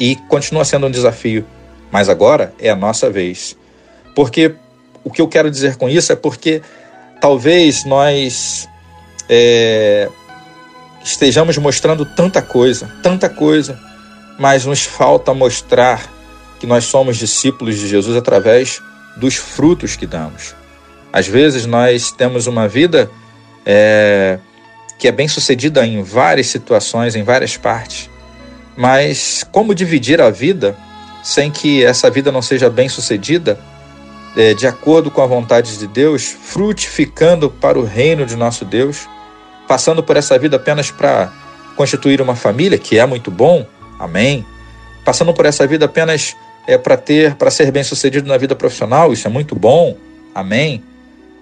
E 0.00 0.16
continua 0.16 0.64
sendo 0.64 0.86
um 0.86 0.90
desafio. 0.90 1.44
Mas 1.92 2.08
agora 2.08 2.54
é 2.58 2.70
a 2.70 2.76
nossa 2.76 3.10
vez. 3.10 3.54
Porque 4.14 4.54
o 5.04 5.10
que 5.10 5.20
eu 5.20 5.28
quero 5.28 5.50
dizer 5.50 5.76
com 5.76 5.90
isso 5.90 6.10
é 6.10 6.16
porque 6.16 6.62
talvez 7.20 7.84
nós 7.84 8.66
é, 9.28 10.08
estejamos 11.02 11.56
mostrando 11.58 12.04
tanta 12.04 12.42
coisa, 12.42 12.90
tanta 13.02 13.28
coisa, 13.28 13.78
mas 14.38 14.64
nos 14.64 14.84
falta 14.84 15.34
mostrar 15.34 16.08
que 16.58 16.66
nós 16.66 16.84
somos 16.84 17.16
discípulos 17.16 17.78
de 17.78 17.88
Jesus 17.88 18.16
através 18.16 18.82
dos 19.16 19.34
frutos 19.34 19.96
que 19.96 20.06
damos. 20.06 20.54
Às 21.12 21.26
vezes 21.26 21.66
nós 21.66 22.12
temos 22.12 22.46
uma 22.46 22.68
vida 22.68 23.10
é, 23.64 24.38
que 24.98 25.08
é 25.08 25.12
bem 25.12 25.26
sucedida 25.26 25.84
em 25.84 26.02
várias 26.02 26.48
situações, 26.48 27.16
em 27.16 27.22
várias 27.22 27.56
partes, 27.56 28.08
mas 28.76 29.44
como 29.50 29.74
dividir 29.74 30.20
a 30.20 30.30
vida 30.30 30.76
sem 31.22 31.50
que 31.50 31.84
essa 31.84 32.10
vida 32.10 32.32
não 32.32 32.40
seja 32.40 32.70
bem 32.70 32.88
sucedida, 32.88 33.58
é, 34.36 34.54
de 34.54 34.66
acordo 34.66 35.10
com 35.10 35.20
a 35.20 35.26
vontade 35.26 35.76
de 35.76 35.86
Deus, 35.86 36.24
frutificando 36.24 37.50
para 37.50 37.78
o 37.78 37.84
reino 37.84 38.24
de 38.24 38.36
nosso 38.36 38.64
Deus, 38.64 39.08
passando 39.70 40.02
por 40.02 40.16
essa 40.16 40.36
vida 40.36 40.56
apenas 40.56 40.90
para 40.90 41.32
constituir 41.76 42.20
uma 42.20 42.34
família, 42.34 42.76
que 42.76 42.98
é 42.98 43.06
muito 43.06 43.30
bom, 43.30 43.64
amém. 44.00 44.44
Passando 45.04 45.32
por 45.32 45.46
essa 45.46 45.64
vida 45.64 45.84
apenas 45.84 46.36
é 46.66 46.76
para 46.76 46.96
ter, 46.96 47.36
para 47.36 47.52
ser 47.52 47.70
bem 47.70 47.84
sucedido 47.84 48.26
na 48.26 48.36
vida 48.36 48.56
profissional, 48.56 49.12
isso 49.12 49.28
é 49.28 49.30
muito 49.30 49.54
bom, 49.54 49.96
amém 50.34 50.82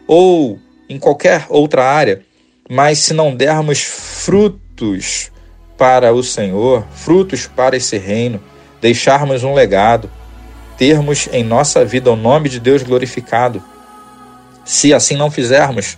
ou 0.07 0.59
em 0.91 0.99
qualquer 0.99 1.47
outra 1.49 1.83
área, 1.83 2.21
mas 2.69 2.99
se 2.99 3.15
não 3.15 3.35
dermos 3.35 3.83
frutos 3.83 5.33
para 5.79 6.13
o 6.13 6.23
Senhor, 6.23 6.85
frutos 6.93 7.47
para 7.47 7.79
esse 7.79 7.97
reino, 7.97 8.43
deixarmos 8.79 9.43
um 9.43 9.55
legado, 9.55 10.11
termos 10.77 11.31
em 11.33 11.43
nossa 11.43 11.83
vida 11.83 12.13
o 12.13 12.17
nome 12.17 12.51
de 12.51 12.61
Deus 12.61 12.83
glorificado, 12.83 13.65
se 14.67 14.93
assim 14.93 15.17
não 15.17 15.31
fizermos, 15.31 15.97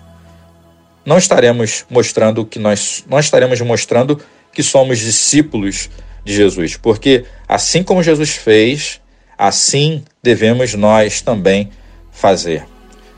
não 1.04 1.18
estaremos 1.18 1.84
mostrando 1.90 2.44
que 2.44 2.58
nós 2.58 3.04
não 3.08 3.18
estaremos 3.18 3.60
mostrando 3.60 4.20
que 4.52 4.62
somos 4.62 4.98
discípulos 4.98 5.88
de 6.24 6.34
Jesus, 6.34 6.76
porque 6.76 7.24
assim 7.48 7.82
como 7.82 8.02
Jesus 8.02 8.30
fez, 8.30 9.00
assim 9.38 10.04
devemos 10.22 10.74
nós 10.74 11.20
também 11.20 11.70
fazer 12.10 12.64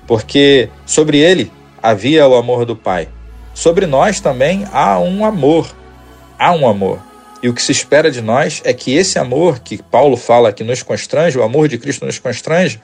porque 0.06 0.68
sobre 0.84 1.18
ele 1.18 1.50
havia 1.82 2.26
o 2.26 2.34
amor 2.34 2.64
do 2.64 2.76
Pai. 2.76 3.08
Sobre 3.54 3.86
nós 3.86 4.20
também 4.20 4.66
há 4.72 4.98
um 4.98 5.24
amor. 5.24 5.74
Há 6.38 6.52
um 6.52 6.68
amor. 6.68 7.00
E 7.42 7.48
o 7.48 7.54
que 7.54 7.62
se 7.62 7.72
espera 7.72 8.10
de 8.10 8.20
nós 8.20 8.60
é 8.64 8.72
que 8.72 8.94
esse 8.94 9.18
amor 9.18 9.60
que 9.60 9.82
Paulo 9.82 10.16
fala 10.16 10.52
que 10.52 10.62
nos 10.62 10.82
constrange, 10.82 11.38
o 11.38 11.42
amor 11.42 11.68
de 11.68 11.78
Cristo 11.78 12.06
nos 12.06 12.18
constrange, 12.18 12.80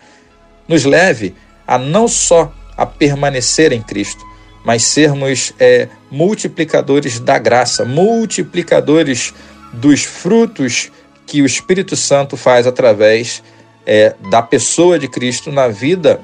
nos 0.67 0.85
leve 0.85 1.35
a 1.67 1.79
não 1.79 2.09
só 2.09 2.53
a 2.77 2.87
permanecer 2.87 3.73
em 3.73 3.83
Cristo, 3.83 4.25
mas 4.65 4.83
sermos 4.83 5.53
é, 5.59 5.89
multiplicadores 6.11 7.21
da 7.21 7.39
graça, 7.39 7.85
multiplicadores 7.85 9.33
dos 9.73 10.05
frutos 10.05 10.91
que 11.27 11.43
o 11.43 11.47
Espírito 11.47 11.97
Santo 11.97 12.37
faz 12.37 12.67
através 12.67 13.43
é, 13.87 14.15
da 14.31 14.43
pessoa 14.43 14.99
de 14.99 15.09
Cristo 15.09 15.53
na 15.53 15.69
vida 15.69 16.21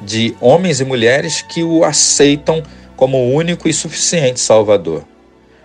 de 0.00 0.36
homens 0.40 0.80
e 0.80 0.84
mulheres 0.84 1.42
que 1.42 1.62
o 1.62 1.84
aceitam 1.84 2.62
como 2.96 3.32
único 3.32 3.68
e 3.68 3.72
suficiente 3.72 4.40
Salvador. 4.40 5.04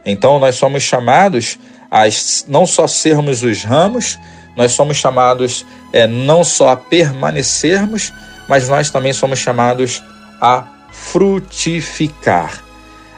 Então 0.06 0.39
nós 0.39 0.56
somos 0.56 0.84
chamados 0.84 1.58
a 1.89 2.03
não 2.48 2.65
só 2.65 2.88
sermos 2.88 3.44
os 3.44 3.63
ramos, 3.63 4.18
nós 4.56 4.72
somos 4.72 4.98
chamados 4.98 5.65
é, 5.92 6.08
não 6.08 6.44
só 6.44 6.70
a 6.70 6.75
permanecermos, 6.75 8.12
mas 8.48 8.68
nós 8.68 8.89
também 8.89 9.13
somos 9.13 9.39
chamados 9.39 10.03
a 10.42 10.68
frutificar. 10.93 12.63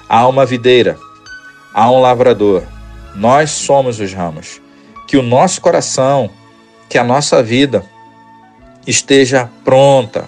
Há 0.09 0.27
uma 0.27 0.45
videira, 0.45 0.97
há 1.73 1.91
um 1.91 1.99
lavrador, 2.01 2.63
nós 3.15 3.51
somos 3.51 3.99
os 3.99 4.13
ramos. 4.13 4.59
Que 5.07 5.17
o 5.17 5.21
nosso 5.21 5.61
coração, 5.61 6.31
que 6.89 6.97
a 6.97 7.03
nossa 7.03 7.43
vida 7.43 7.83
esteja 8.87 9.49
pronta 9.63 10.27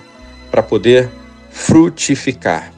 para 0.52 0.62
poder 0.62 1.10
frutificar. 1.50 2.72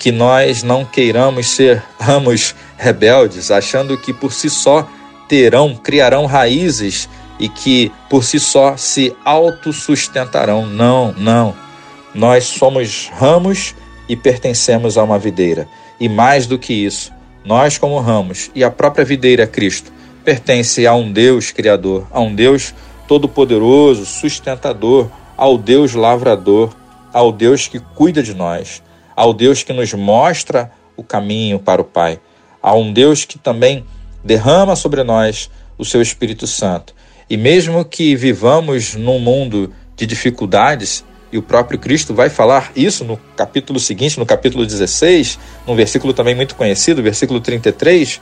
que 0.00 0.10
nós 0.10 0.62
não 0.62 0.82
queiramos 0.82 1.46
ser 1.50 1.82
ramos 2.00 2.54
rebeldes, 2.78 3.50
achando 3.50 3.98
que 3.98 4.14
por 4.14 4.32
si 4.32 4.48
só 4.48 4.88
terão, 5.28 5.76
criarão 5.76 6.24
raízes 6.24 7.06
e 7.38 7.50
que 7.50 7.92
por 8.08 8.24
si 8.24 8.40
só 8.40 8.78
se 8.78 9.14
autossustentarão. 9.22 10.64
Não, 10.64 11.12
não. 11.12 11.54
Nós 12.14 12.44
somos 12.44 13.10
ramos 13.12 13.74
e 14.10 14.16
pertencemos 14.16 14.98
a 14.98 15.04
uma 15.04 15.20
videira. 15.20 15.68
E 16.00 16.08
mais 16.08 16.44
do 16.44 16.58
que 16.58 16.72
isso, 16.72 17.12
nós, 17.44 17.78
como 17.78 18.00
ramos 18.00 18.50
e 18.56 18.64
a 18.64 18.70
própria 18.70 19.04
videira 19.04 19.46
Cristo, 19.46 19.92
pertence 20.24 20.84
a 20.84 20.92
um 20.96 21.12
Deus 21.12 21.52
Criador, 21.52 22.08
a 22.10 22.18
um 22.20 22.34
Deus 22.34 22.74
Todo-Poderoso, 23.06 24.04
sustentador, 24.04 25.08
ao 25.36 25.56
Deus 25.56 25.94
Lavrador, 25.94 26.74
ao 27.12 27.30
Deus 27.30 27.68
que 27.68 27.78
cuida 27.78 28.20
de 28.20 28.34
nós, 28.34 28.82
ao 29.14 29.32
Deus 29.32 29.62
que 29.62 29.72
nos 29.72 29.94
mostra 29.94 30.72
o 30.96 31.04
caminho 31.04 31.60
para 31.60 31.80
o 31.80 31.84
Pai, 31.84 32.18
a 32.60 32.74
um 32.74 32.92
Deus 32.92 33.24
que 33.24 33.38
também 33.38 33.84
derrama 34.24 34.74
sobre 34.74 35.04
nós 35.04 35.48
o 35.78 35.84
seu 35.84 36.02
Espírito 36.02 36.48
Santo. 36.48 36.96
E 37.28 37.36
mesmo 37.36 37.84
que 37.84 38.16
vivamos 38.16 38.96
num 38.96 39.20
mundo 39.20 39.72
de 39.94 40.04
dificuldades, 40.04 41.04
e 41.32 41.38
o 41.38 41.42
próprio 41.42 41.78
Cristo 41.78 42.12
vai 42.12 42.28
falar 42.28 42.72
isso 42.74 43.04
no 43.04 43.16
capítulo 43.36 43.78
seguinte, 43.78 44.18
no 44.18 44.26
capítulo 44.26 44.66
16, 44.66 45.38
num 45.66 45.76
versículo 45.76 46.12
também 46.12 46.34
muito 46.34 46.54
conhecido, 46.54 47.02
versículo 47.02 47.40
33, 47.40 48.20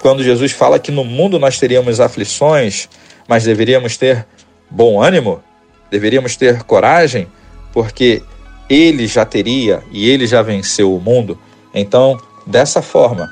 quando 0.00 0.22
Jesus 0.22 0.52
fala 0.52 0.78
que 0.78 0.92
no 0.92 1.04
mundo 1.04 1.38
nós 1.38 1.58
teríamos 1.58 2.00
aflições, 2.00 2.88
mas 3.26 3.44
deveríamos 3.44 3.96
ter 3.96 4.26
bom 4.70 5.02
ânimo, 5.02 5.42
deveríamos 5.90 6.36
ter 6.36 6.62
coragem, 6.62 7.26
porque 7.72 8.22
ele 8.68 9.06
já 9.06 9.24
teria 9.24 9.82
e 9.90 10.08
ele 10.08 10.26
já 10.26 10.42
venceu 10.42 10.94
o 10.94 11.00
mundo. 11.00 11.38
Então, 11.74 12.20
dessa 12.46 12.80
forma, 12.80 13.28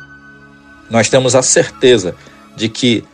nós 0.90 1.08
temos 1.08 1.34
a 1.34 1.42
certeza 1.42 2.16
de 2.56 2.68
que 2.68 3.04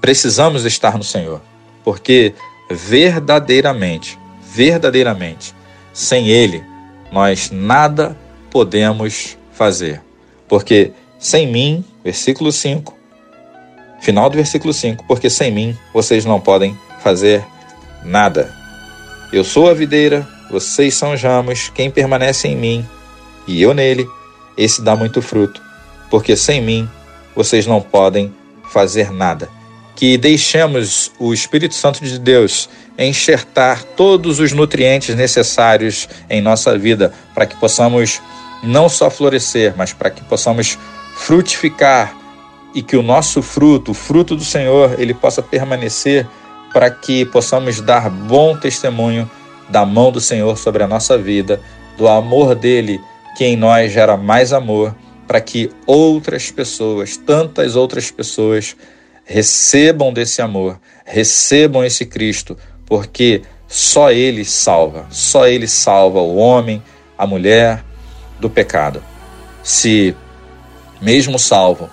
precisamos 0.00 0.64
estar 0.64 0.96
no 0.96 1.04
Senhor, 1.04 1.40
porque 1.84 2.34
verdadeiramente, 2.70 4.18
verdadeiramente, 4.52 5.54
sem 5.92 6.28
Ele, 6.28 6.64
nós 7.12 7.50
nada 7.50 8.16
podemos 8.50 9.36
fazer. 9.52 10.02
Porque 10.48 10.92
sem 11.18 11.46
mim, 11.46 11.84
versículo 12.02 12.50
5, 12.50 12.96
final 14.00 14.30
do 14.30 14.36
versículo 14.36 14.72
5, 14.72 15.04
porque 15.06 15.28
sem 15.28 15.52
mim 15.52 15.76
vocês 15.92 16.24
não 16.24 16.40
podem 16.40 16.76
fazer 17.00 17.44
nada. 18.04 18.54
Eu 19.32 19.44
sou 19.44 19.68
a 19.68 19.74
videira, 19.74 20.26
vocês 20.50 20.94
são 20.94 21.12
os 21.12 21.22
ramos, 21.22 21.68
quem 21.74 21.90
permanece 21.90 22.48
em 22.48 22.56
mim 22.56 22.86
e 23.46 23.60
eu 23.62 23.74
nele, 23.74 24.08
esse 24.56 24.82
dá 24.82 24.96
muito 24.96 25.20
fruto, 25.20 25.60
porque 26.10 26.36
sem 26.36 26.60
mim 26.60 26.88
vocês 27.34 27.66
não 27.66 27.80
podem 27.80 28.34
fazer 28.70 29.10
nada. 29.10 29.57
Que 29.98 30.16
deixemos 30.16 31.10
o 31.18 31.34
Espírito 31.34 31.74
Santo 31.74 32.04
de 32.04 32.20
Deus 32.20 32.70
enxertar 32.96 33.82
todos 33.82 34.38
os 34.38 34.52
nutrientes 34.52 35.16
necessários 35.16 36.08
em 36.30 36.40
nossa 36.40 36.78
vida 36.78 37.12
para 37.34 37.46
que 37.46 37.56
possamos 37.56 38.22
não 38.62 38.88
só 38.88 39.10
florescer, 39.10 39.74
mas 39.76 39.92
para 39.92 40.08
que 40.08 40.22
possamos 40.22 40.78
frutificar 41.16 42.16
e 42.76 42.80
que 42.80 42.96
o 42.96 43.02
nosso 43.02 43.42
fruto, 43.42 43.90
o 43.90 43.94
fruto 43.94 44.36
do 44.36 44.44
Senhor, 44.44 45.00
ele 45.00 45.12
possa 45.12 45.42
permanecer 45.42 46.24
para 46.72 46.92
que 46.92 47.24
possamos 47.24 47.80
dar 47.80 48.08
bom 48.08 48.56
testemunho 48.56 49.28
da 49.68 49.84
mão 49.84 50.12
do 50.12 50.20
Senhor 50.20 50.56
sobre 50.56 50.84
a 50.84 50.86
nossa 50.86 51.18
vida, 51.18 51.60
do 51.96 52.06
amor 52.06 52.54
dele 52.54 53.00
que 53.36 53.44
em 53.44 53.56
nós 53.56 53.92
gera 53.92 54.16
mais 54.16 54.52
amor, 54.52 54.94
para 55.26 55.40
que 55.40 55.72
outras 55.84 56.52
pessoas, 56.52 57.16
tantas 57.16 57.74
outras 57.74 58.12
pessoas, 58.12 58.76
recebam 59.28 60.10
desse 60.10 60.40
amor, 60.40 60.80
recebam 61.04 61.84
esse 61.84 62.06
Cristo, 62.06 62.56
porque 62.86 63.42
só 63.68 64.10
ele 64.10 64.42
salva, 64.42 65.06
só 65.10 65.46
ele 65.46 65.68
salva 65.68 66.18
o 66.18 66.36
homem, 66.36 66.82
a 67.16 67.26
mulher 67.26 67.84
do 68.40 68.48
pecado. 68.48 69.04
Se 69.62 70.16
mesmo 71.00 71.38
salvo, 71.38 71.90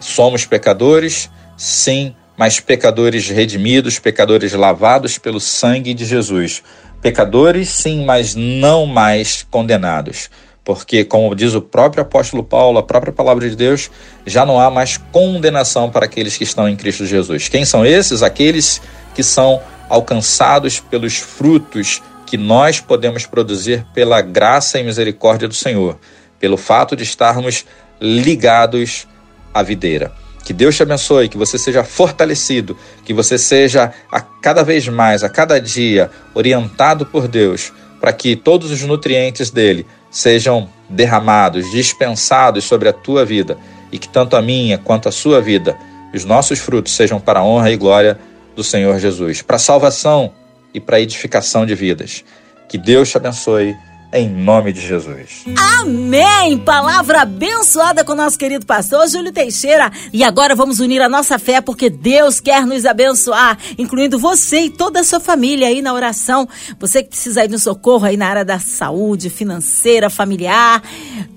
somos 0.00 0.46
pecadores, 0.46 1.30
sim, 1.54 2.16
mas 2.36 2.60
pecadores 2.60 3.28
redimidos, 3.28 3.98
pecadores 3.98 4.54
lavados 4.54 5.18
pelo 5.18 5.38
sangue 5.38 5.92
de 5.92 6.06
Jesus. 6.06 6.62
Pecadores, 7.02 7.68
sim, 7.68 8.06
mas 8.06 8.34
não 8.34 8.86
mais 8.86 9.46
condenados. 9.50 10.30
Porque, 10.64 11.04
como 11.04 11.34
diz 11.34 11.54
o 11.54 11.60
próprio 11.60 12.02
apóstolo 12.02 12.42
Paulo, 12.42 12.78
a 12.78 12.82
própria 12.82 13.12
palavra 13.12 13.48
de 13.48 13.54
Deus, 13.54 13.90
já 14.24 14.46
não 14.46 14.58
há 14.58 14.70
mais 14.70 14.96
condenação 14.96 15.90
para 15.90 16.06
aqueles 16.06 16.38
que 16.38 16.44
estão 16.44 16.66
em 16.66 16.74
Cristo 16.74 17.04
Jesus. 17.04 17.48
Quem 17.48 17.66
são 17.66 17.84
esses? 17.84 18.22
Aqueles 18.22 18.80
que 19.14 19.22
são 19.22 19.60
alcançados 19.90 20.80
pelos 20.80 21.18
frutos 21.18 22.02
que 22.26 22.38
nós 22.38 22.80
podemos 22.80 23.26
produzir 23.26 23.86
pela 23.94 24.22
graça 24.22 24.78
e 24.78 24.82
misericórdia 24.82 25.46
do 25.46 25.54
Senhor, 25.54 25.98
pelo 26.40 26.56
fato 26.56 26.96
de 26.96 27.02
estarmos 27.02 27.66
ligados 28.00 29.06
à 29.52 29.62
videira. 29.62 30.12
Que 30.44 30.52
Deus 30.52 30.76
te 30.76 30.82
abençoe, 30.82 31.28
que 31.28 31.38
você 31.38 31.56
seja 31.58 31.84
fortalecido, 31.84 32.76
que 33.04 33.14
você 33.14 33.38
seja 33.38 33.92
a 34.10 34.20
cada 34.20 34.62
vez 34.62 34.88
mais, 34.88 35.22
a 35.22 35.28
cada 35.28 35.60
dia, 35.60 36.10
orientado 36.34 37.06
por 37.06 37.28
Deus, 37.28 37.72
para 38.00 38.12
que 38.12 38.36
todos 38.36 38.70
os 38.70 38.82
nutrientes 38.82 39.50
dele 39.50 39.86
sejam 40.14 40.68
derramados, 40.88 41.72
dispensados 41.72 42.64
sobre 42.64 42.88
a 42.88 42.92
tua 42.92 43.24
vida 43.24 43.58
e 43.90 43.98
que 43.98 44.08
tanto 44.08 44.36
a 44.36 44.42
minha 44.42 44.78
quanto 44.78 45.08
a 45.08 45.12
sua 45.12 45.40
vida, 45.40 45.76
os 46.14 46.24
nossos 46.24 46.60
frutos 46.60 46.94
sejam 46.94 47.18
para 47.18 47.40
a 47.40 47.44
honra 47.44 47.72
e 47.72 47.76
glória 47.76 48.16
do 48.54 48.62
Senhor 48.62 48.96
Jesus, 49.00 49.42
para 49.42 49.56
a 49.56 49.58
salvação 49.58 50.32
e 50.72 50.78
para 50.78 50.98
a 50.98 51.00
edificação 51.00 51.66
de 51.66 51.74
vidas. 51.74 52.24
Que 52.68 52.78
Deus 52.78 53.10
te 53.10 53.16
abençoe 53.16 53.74
em 54.14 54.28
nome 54.28 54.72
de 54.72 54.80
Jesus. 54.80 55.44
Amém! 55.80 56.56
Palavra 56.58 57.22
abençoada 57.22 58.04
com 58.04 58.12
o 58.12 58.16
nosso 58.16 58.38
querido 58.38 58.64
pastor 58.64 59.08
Júlio 59.08 59.32
Teixeira. 59.32 59.90
E 60.12 60.22
agora 60.22 60.54
vamos 60.54 60.78
unir 60.78 61.02
a 61.02 61.08
nossa 61.08 61.36
fé, 61.36 61.60
porque 61.60 61.90
Deus 61.90 62.38
quer 62.38 62.64
nos 62.64 62.86
abençoar, 62.86 63.58
incluindo 63.76 64.16
você 64.16 64.66
e 64.66 64.70
toda 64.70 65.00
a 65.00 65.04
sua 65.04 65.18
família 65.18 65.66
aí 65.66 65.82
na 65.82 65.92
oração. 65.92 66.48
Você 66.78 67.02
que 67.02 67.08
precisa 67.08 67.44
ir 67.44 67.50
no 67.50 67.58
socorro 67.58 68.06
aí 68.06 68.16
na 68.16 68.28
área 68.28 68.44
da 68.44 68.60
saúde, 68.60 69.28
financeira, 69.28 70.08
familiar, 70.08 70.80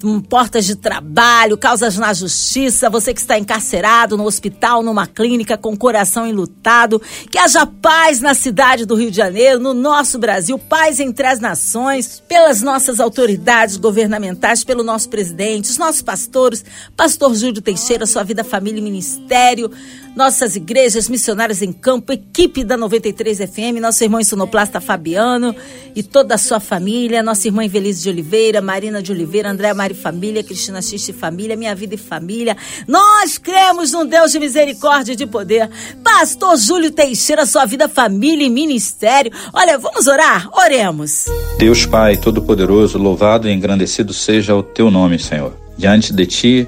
hum, 0.04 0.22
portas 0.22 0.64
de 0.64 0.76
trabalho, 0.76 1.58
causas 1.58 1.98
na 1.98 2.14
justiça, 2.14 2.92
você 2.92 3.12
que 3.12 3.20
está 3.20 3.40
encarcerado 3.40 4.16
no 4.16 4.26
hospital, 4.26 4.84
numa 4.84 5.08
clínica 5.08 5.58
com 5.58 5.74
o 5.74 5.78
coração 5.78 6.28
enlutado. 6.28 7.02
Que 7.32 7.40
haja 7.40 7.66
paz 7.66 8.22
na 8.22 8.36
cidade 8.36 8.86
do 8.86 8.94
Rio 8.94 9.10
de 9.10 9.18
Janeiro, 9.18 9.60
no 9.60 9.74
nosso 9.74 10.20
Brasil, 10.20 10.60
paz 10.60 11.00
entre 11.00 11.26
as 11.26 11.40
nações, 11.40 12.22
pelas 12.28 12.67
nossas 12.68 13.00
autoridades 13.00 13.78
governamentais, 13.78 14.62
pelo 14.62 14.84
nosso 14.84 15.08
presidente, 15.08 15.72
os 15.72 15.78
nossos 15.78 16.02
pastores, 16.02 16.66
pastor 16.98 17.34
Júlio 17.34 17.62
Teixeira, 17.62 18.06
sua 18.06 18.24
vida, 18.24 18.44
família 18.44 18.80
e 18.80 18.84
ministério, 18.84 19.72
nossas 20.18 20.56
igrejas, 20.56 21.08
missionários 21.08 21.62
em 21.62 21.72
campo, 21.72 22.12
equipe 22.12 22.64
da 22.64 22.76
93 22.76 23.38
FM, 23.38 23.80
nosso 23.80 24.04
irmão 24.04 24.22
sonoplasta 24.24 24.82
Fabiano 24.82 25.56
e 25.96 26.02
toda 26.02 26.34
a 26.34 26.38
sua 26.40 26.60
família, 26.60 27.22
nossa 27.22 27.48
irmã 27.48 27.64
Invelise 27.64 28.02
de 28.02 28.10
Oliveira, 28.10 28.60
Marina 28.60 29.00
de 29.00 29.12
Oliveira, 29.12 29.52
André 29.52 29.72
Mari 29.76 29.94
Família, 29.94 30.44
Cristina 30.44 30.82
Xixi 30.82 31.14
Família, 31.14 31.56
Minha 31.56 31.76
Vida 31.76 31.94
e 31.94 31.98
Família. 32.00 32.58
Nós 32.88 33.38
cremos 33.38 33.92
num 33.92 34.08
Deus 34.08 34.32
de 34.32 34.40
misericórdia 34.40 35.14
e 35.14 35.16
de 35.16 35.28
poder. 35.28 35.70
Pastor 36.04 36.58
Júlio 36.58 36.90
Teixeira, 36.90 37.46
sua 37.46 37.66
vida, 37.66 37.88
família 37.88 38.44
e 38.44 38.50
ministério. 38.50 39.32
Olha, 39.54 39.78
vamos 39.78 40.08
orar? 40.08 40.50
Oremos. 40.52 41.26
Deus 41.60 41.86
Pai 41.86 42.18
Todo-Poderoso, 42.18 42.98
louvado 42.98 43.48
e 43.48 43.54
engrandecido 43.54 44.14
seja 44.16 44.56
o 44.56 44.64
teu 44.64 44.90
nome, 44.90 45.20
Senhor. 45.20 45.54
Diante 45.78 46.12
de 46.12 46.26
ti, 46.26 46.68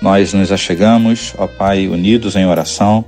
nós 0.00 0.32
nos 0.32 0.50
achegamos, 0.50 1.34
ó 1.36 1.46
Pai, 1.46 1.86
unidos 1.86 2.34
em 2.34 2.46
oração, 2.46 3.04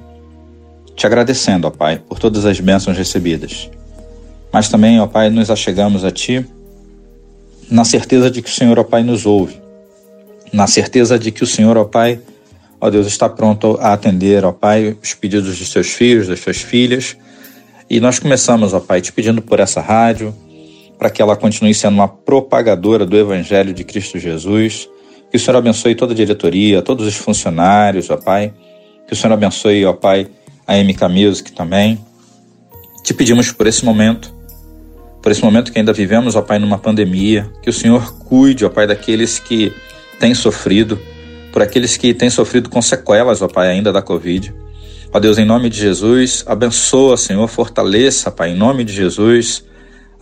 te 0.94 1.06
agradecendo, 1.06 1.66
ó 1.66 1.70
Pai, 1.70 1.98
por 1.98 2.18
todas 2.18 2.44
as 2.44 2.60
bênçãos 2.60 2.98
recebidas. 2.98 3.70
Mas 4.52 4.68
também, 4.68 5.00
ó 5.00 5.06
Pai, 5.06 5.30
nos 5.30 5.50
achegamos 5.50 6.04
a 6.04 6.10
Ti 6.10 6.44
na 7.70 7.84
certeza 7.84 8.30
de 8.30 8.42
que 8.42 8.50
o 8.50 8.52
Senhor, 8.52 8.78
ó 8.78 8.84
Pai, 8.84 9.02
nos 9.02 9.24
ouve, 9.24 9.56
na 10.52 10.66
certeza 10.66 11.18
de 11.18 11.30
que 11.30 11.42
o 11.42 11.46
Senhor, 11.46 11.78
ó 11.78 11.84
Pai, 11.84 12.20
ó 12.78 12.90
Deus, 12.90 13.06
está 13.06 13.26
pronto 13.26 13.78
a 13.80 13.94
atender, 13.94 14.44
ó 14.44 14.52
Pai, 14.52 14.94
os 15.02 15.14
pedidos 15.14 15.58
dos 15.58 15.72
Teus 15.72 15.88
filhos, 15.88 16.28
das 16.28 16.40
Tuas 16.40 16.60
filhas. 16.60 17.16
E 17.88 18.00
nós 18.00 18.18
começamos, 18.18 18.74
ó 18.74 18.80
Pai, 18.80 19.00
te 19.00 19.10
pedindo 19.10 19.40
por 19.40 19.60
essa 19.60 19.80
rádio, 19.80 20.34
para 20.98 21.08
que 21.08 21.22
ela 21.22 21.36
continue 21.36 21.72
sendo 21.72 21.94
uma 21.94 22.08
propagadora 22.08 23.06
do 23.06 23.16
Evangelho 23.16 23.72
de 23.72 23.82
Cristo 23.82 24.18
Jesus 24.18 24.88
que 25.32 25.38
o 25.38 25.40
Senhor 25.40 25.56
abençoe 25.56 25.94
toda 25.94 26.12
a 26.12 26.14
diretoria, 26.14 26.82
todos 26.82 27.06
os 27.06 27.14
funcionários, 27.14 28.10
ó 28.10 28.18
Pai. 28.18 28.52
Que 29.06 29.14
o 29.14 29.16
Senhor 29.16 29.32
abençoe, 29.32 29.82
ó 29.86 29.94
Pai, 29.94 30.28
a 30.66 30.76
MK 30.76 31.08
Music 31.08 31.52
também. 31.52 31.98
Te 33.02 33.14
pedimos 33.14 33.50
por 33.50 33.66
esse 33.66 33.82
momento, 33.82 34.30
por 35.22 35.32
esse 35.32 35.42
momento 35.42 35.72
que 35.72 35.78
ainda 35.78 35.90
vivemos, 35.90 36.36
ó 36.36 36.42
Pai, 36.42 36.58
numa 36.58 36.76
pandemia. 36.76 37.50
Que 37.62 37.70
o 37.70 37.72
Senhor 37.72 38.14
cuide, 38.18 38.66
ó 38.66 38.68
Pai, 38.68 38.86
daqueles 38.86 39.38
que 39.38 39.72
têm 40.20 40.34
sofrido, 40.34 41.00
por 41.50 41.62
aqueles 41.62 41.96
que 41.96 42.12
têm 42.12 42.28
sofrido 42.28 42.68
com 42.68 42.82
sequelas, 42.82 43.40
ó 43.40 43.48
Pai, 43.48 43.70
ainda 43.70 43.90
da 43.90 44.02
Covid. 44.02 44.54
Ó 45.14 45.18
Deus, 45.18 45.38
em 45.38 45.46
nome 45.46 45.70
de 45.70 45.78
Jesus, 45.78 46.44
abençoa, 46.46 47.16
Senhor, 47.16 47.48
fortaleça, 47.48 48.30
Pai, 48.30 48.50
em 48.50 48.54
nome 48.54 48.84
de 48.84 48.92
Jesus, 48.92 49.64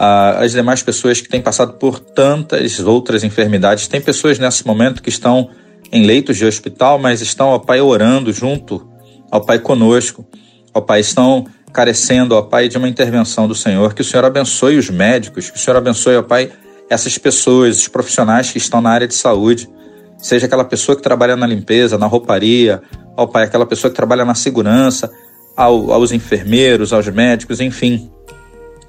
as 0.02 0.52
demais 0.52 0.82
pessoas 0.82 1.20
que 1.20 1.28
têm 1.28 1.42
passado 1.42 1.74
por 1.74 2.00
tantas 2.00 2.80
outras 2.80 3.22
enfermidades. 3.22 3.86
Tem 3.86 4.00
pessoas 4.00 4.38
nesse 4.38 4.66
momento 4.66 5.02
que 5.02 5.10
estão 5.10 5.50
em 5.92 6.06
leitos 6.06 6.38
de 6.38 6.46
hospital, 6.46 6.98
mas 6.98 7.20
estão, 7.20 7.48
ó 7.48 7.58
Pai, 7.58 7.82
orando 7.82 8.32
junto 8.32 8.88
ao 9.30 9.42
Pai 9.42 9.58
conosco. 9.58 10.24
Ó 10.72 10.80
Pai, 10.80 11.00
estão 11.00 11.44
carecendo, 11.70 12.34
ó 12.34 12.40
Pai, 12.40 12.66
de 12.66 12.78
uma 12.78 12.88
intervenção 12.88 13.46
do 13.46 13.54
Senhor. 13.54 13.92
Que 13.92 14.00
o 14.00 14.04
Senhor 14.04 14.24
abençoe 14.24 14.78
os 14.78 14.88
médicos, 14.88 15.50
que 15.50 15.58
o 15.58 15.60
Senhor 15.60 15.76
abençoe, 15.76 16.16
ó 16.16 16.22
Pai, 16.22 16.50
essas 16.88 17.18
pessoas, 17.18 17.76
os 17.76 17.88
profissionais 17.88 18.50
que 18.50 18.56
estão 18.56 18.80
na 18.80 18.88
área 18.88 19.06
de 19.06 19.14
saúde. 19.14 19.68
Seja 20.16 20.46
aquela 20.46 20.64
pessoa 20.64 20.96
que 20.96 21.02
trabalha 21.02 21.36
na 21.36 21.46
limpeza, 21.46 21.98
na 21.98 22.06
rouparia, 22.06 22.80
ó 23.18 23.26
Pai, 23.26 23.44
aquela 23.44 23.66
pessoa 23.66 23.90
que 23.90 23.96
trabalha 23.96 24.24
na 24.24 24.34
segurança, 24.34 25.12
ao, 25.54 25.92
aos 25.92 26.10
enfermeiros, 26.10 26.90
aos 26.90 27.06
médicos, 27.08 27.60
enfim. 27.60 28.10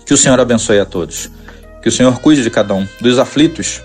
Que 0.05 0.13
o 0.13 0.17
Senhor 0.17 0.39
abençoe 0.39 0.79
a 0.79 0.85
todos. 0.85 1.29
Que 1.81 1.89
o 1.89 1.91
Senhor 1.91 2.19
cuide 2.19 2.43
de 2.43 2.49
cada 2.49 2.73
um. 2.73 2.87
Dos 2.99 3.17
aflitos. 3.17 3.81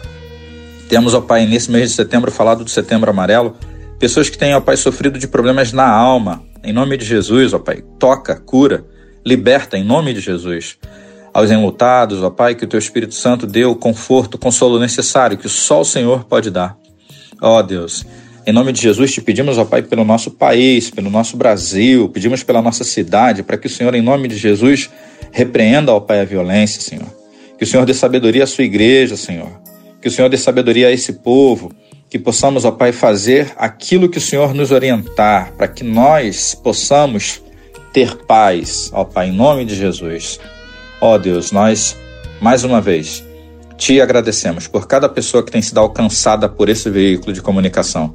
Temos, 0.89 1.15
ó 1.15 1.21
Pai, 1.21 1.47
nesse 1.47 1.71
mês 1.71 1.91
de 1.91 1.97
setembro, 1.97 2.31
falado 2.31 2.63
do 2.63 2.71
setembro 2.71 3.11
amarelo, 3.11 3.57
pessoas 3.99 4.31
que 4.31 4.39
têm, 4.39 4.55
ó 4.55 4.61
Pai, 4.61 4.77
sofrido 4.77 5.19
de 5.19 5.27
problemas 5.27 5.73
na 5.73 5.89
alma, 5.89 6.43
em 6.63 6.73
nome 6.73 6.97
de 6.97 7.05
Jesus, 7.05 7.53
ó 7.53 7.59
Pai, 7.59 7.83
toca, 7.99 8.37
cura, 8.37 8.85
liberta 9.25 9.77
em 9.77 9.83
nome 9.83 10.15
de 10.15 10.21
Jesus. 10.21 10.79
Aos 11.35 11.51
enlutados, 11.51 12.23
ó 12.23 12.31
Pai, 12.31 12.55
que 12.55 12.65
o 12.65 12.69
Teu 12.69 12.79
Espírito 12.79 13.15
Santo 13.15 13.47
dê 13.47 13.65
o 13.65 13.75
conforto, 13.75 14.37
o 14.37 14.39
consolo 14.39 14.79
necessário 14.79 15.37
que 15.37 15.49
só 15.49 15.81
o 15.81 15.85
Senhor 15.85 16.25
pode 16.25 16.51
dar. 16.51 16.77
Ó 17.43 17.61
Deus, 17.63 18.07
em 18.47 18.53
nome 18.53 18.71
de 18.71 18.81
Jesus 18.81 19.13
te 19.13 19.21
pedimos, 19.21 19.59
ó 19.59 19.65
Pai, 19.65 19.83
pelo 19.83 20.05
nosso 20.05 20.31
país, 20.31 20.89
pelo 20.89 21.11
nosso 21.11 21.37
Brasil, 21.37 22.09
pedimos 22.09 22.45
pela 22.45 22.63
nossa 22.63 22.85
cidade, 22.85 23.43
para 23.43 23.59
que 23.59 23.67
o 23.67 23.71
Senhor, 23.71 23.93
em 23.93 24.01
nome 24.01 24.29
de 24.29 24.37
Jesus, 24.37 24.89
repreenda, 25.33 25.93
ó 25.93 25.99
Pai, 25.99 26.21
a 26.21 26.25
violência, 26.25 26.81
Senhor. 26.81 27.13
Que 27.59 27.65
o 27.65 27.67
Senhor 27.67 27.85
dê 27.85 27.93
sabedoria 27.93 28.45
à 28.45 28.47
sua 28.47 28.63
igreja, 28.63 29.17
Senhor. 29.17 29.51
Que 30.01 30.07
o 30.07 30.11
Senhor 30.13 30.29
dê 30.29 30.37
sabedoria 30.37 30.87
a 30.87 30.93
esse 30.93 31.15
povo, 31.15 31.73
que 32.09 32.21
possamos, 32.21 32.65
ó 32.65 32.71
Pai, 32.71 32.93
fazer 32.93 33.53
aquilo 33.57 34.09
que 34.09 34.19
o 34.19 34.21
Senhor 34.21 34.55
nos 34.55 34.71
orientar, 34.71 35.53
para 35.55 35.67
que 35.67 35.83
nós 35.83 36.55
possamos 36.55 37.43
ter 37.93 38.15
paz, 38.27 38.91
ó 38.93 39.03
Pai, 39.03 39.29
em 39.29 39.33
nome 39.33 39.65
de 39.65 39.75
Jesus. 39.75 40.39
Ó 41.01 41.19
Deus, 41.19 41.51
nós, 41.51 41.97
mais 42.41 42.63
uma 42.63 42.81
vez, 42.81 43.25
te 43.77 44.01
agradecemos 44.01 44.69
por 44.69 44.87
cada 44.87 45.09
pessoa 45.09 45.45
que 45.45 45.51
tem 45.51 45.61
sido 45.61 45.81
alcançada 45.81 46.49
por 46.49 46.69
esse 46.69 46.89
veículo 46.89 47.33
de 47.33 47.43
comunicação. 47.43 48.15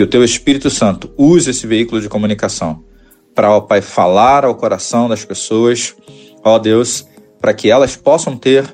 Que 0.00 0.04
o 0.04 0.06
Teu 0.06 0.24
Espírito 0.24 0.70
Santo 0.70 1.12
use 1.14 1.50
esse 1.50 1.66
veículo 1.66 2.00
de 2.00 2.08
comunicação 2.08 2.82
para, 3.34 3.54
ó 3.54 3.60
Pai, 3.60 3.82
falar 3.82 4.46
ao 4.46 4.54
coração 4.54 5.10
das 5.10 5.26
pessoas, 5.26 5.94
ó 6.42 6.58
Deus, 6.58 7.06
para 7.38 7.52
que 7.52 7.70
elas 7.70 7.96
possam 7.96 8.34
ter 8.34 8.64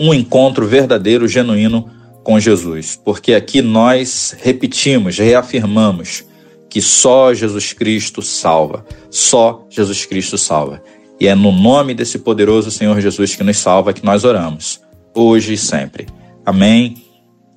um 0.00 0.14
encontro 0.14 0.66
verdadeiro, 0.66 1.28
genuíno 1.28 1.90
com 2.22 2.40
Jesus, 2.40 2.98
porque 3.04 3.34
aqui 3.34 3.60
nós 3.60 4.34
repetimos, 4.40 5.18
reafirmamos 5.18 6.24
que 6.70 6.80
só 6.80 7.34
Jesus 7.34 7.74
Cristo 7.74 8.22
salva, 8.22 8.86
só 9.10 9.66
Jesus 9.68 10.06
Cristo 10.06 10.38
salva. 10.38 10.82
E 11.20 11.28
é 11.28 11.34
no 11.34 11.52
nome 11.52 11.92
desse 11.92 12.18
poderoso 12.18 12.70
Senhor 12.70 12.98
Jesus 12.98 13.36
que 13.36 13.44
nos 13.44 13.58
salva 13.58 13.92
que 13.92 14.02
nós 14.02 14.24
oramos, 14.24 14.80
hoje 15.14 15.52
e 15.52 15.58
sempre. 15.58 16.06
Amém 16.46 17.04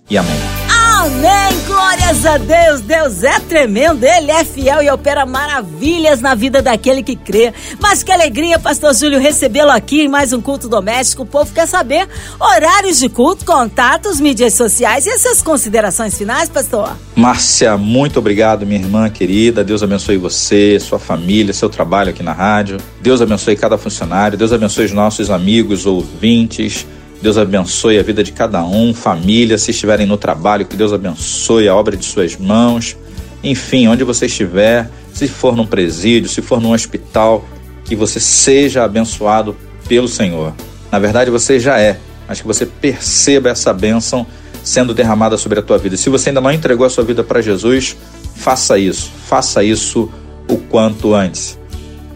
e 0.10 0.18
amém. 0.18 0.67
Amém! 1.08 1.58
Glórias 1.66 2.26
a 2.26 2.38
Deus! 2.38 2.82
Deus 2.82 3.24
é 3.24 3.40
tremendo, 3.40 4.04
Ele 4.04 4.30
é 4.30 4.44
fiel 4.44 4.84
e 4.84 4.90
opera 4.90 5.26
maravilhas 5.26 6.20
na 6.20 6.36
vida 6.36 6.62
daquele 6.62 7.02
que 7.02 7.16
crê. 7.16 7.54
Mas 7.80 8.04
que 8.04 8.12
alegria, 8.12 8.60
Pastor 8.60 8.94
Júlio, 8.94 9.18
recebê-lo 9.18 9.72
aqui 9.72 10.02
em 10.02 10.10
mais 10.10 10.34
um 10.34 10.42
culto 10.42 10.68
doméstico. 10.68 11.24
O 11.24 11.26
povo 11.26 11.54
quer 11.54 11.66
saber 11.66 12.10
horários 12.38 13.00
de 13.00 13.08
culto, 13.08 13.46
contatos, 13.46 14.20
mídias 14.20 14.54
sociais 14.56 15.06
e 15.06 15.10
essas 15.10 15.42
considerações 15.42 16.18
finais, 16.18 16.50
Pastor. 16.50 16.98
Márcia, 17.16 17.78
muito 17.78 18.20
obrigado, 18.20 18.66
minha 18.66 18.82
irmã 18.82 19.10
querida. 19.10 19.64
Deus 19.64 19.82
abençoe 19.82 20.18
você, 20.18 20.78
sua 20.78 21.00
família, 21.00 21.54
seu 21.54 21.70
trabalho 21.70 22.10
aqui 22.10 22.22
na 22.22 22.34
rádio. 22.34 22.80
Deus 23.00 23.22
abençoe 23.22 23.56
cada 23.56 23.78
funcionário. 23.78 24.38
Deus 24.38 24.52
abençoe 24.52 24.84
os 24.84 24.92
nossos 24.92 25.32
amigos, 25.32 25.86
ouvintes 25.86 26.86
Deus 27.22 27.38
abençoe 27.38 27.98
a 27.98 28.04
vida 28.04 28.24
de 28.24 28.32
cada 28.32 28.64
um, 28.64 28.94
família, 28.94 29.58
se 29.58 29.72
estiverem 29.72 30.06
no 30.06 30.18
trabalho, 30.18 30.66
que 30.66 30.76
Deus 30.76 30.94
abençoe 30.94 31.68
a 31.68 31.76
obra 31.76 31.98
de 31.98 32.06
suas 32.06 32.38
mãos. 32.38 32.96
Enfim, 33.44 33.88
onde 33.88 34.04
você 34.04 34.28
estiver, 34.28 34.90
se 35.14 35.28
for 35.28 35.56
num 35.56 35.66
presídio, 35.66 36.30
se 36.30 36.42
for 36.42 36.62
num 36.62 36.74
hospital, 36.74 37.44
que 37.86 37.96
você 37.96 38.20
seja 38.20 38.84
abençoado 38.84 39.56
pelo 39.88 40.08
Senhor. 40.08 40.54
Na 40.92 41.00
verdade, 41.00 41.32
você 41.32 41.60
já 41.60 41.80
é, 41.80 41.98
mas 42.28 42.42
que 42.42 42.48
você 42.48 42.66
perceba 42.66 43.50
essa 43.50 43.74
bênção 43.74 44.28
sendo 44.64 44.94
derramada 44.94 45.38
sobre 45.38 45.60
a 45.60 45.62
tua 45.62 45.78
vida. 45.78 45.96
Se 45.96 46.10
você 46.10 46.30
ainda 46.30 46.42
não 46.42 46.52
entregou 46.52 46.86
a 46.86 46.90
sua 46.90 47.04
vida 47.04 47.24
para 47.24 47.42
Jesus, 47.42 47.96
faça 48.36 48.78
isso, 48.78 49.12
faça 49.28 49.64
isso 49.64 50.12
o 50.50 50.58
quanto 50.58 51.16
antes. 51.16 51.58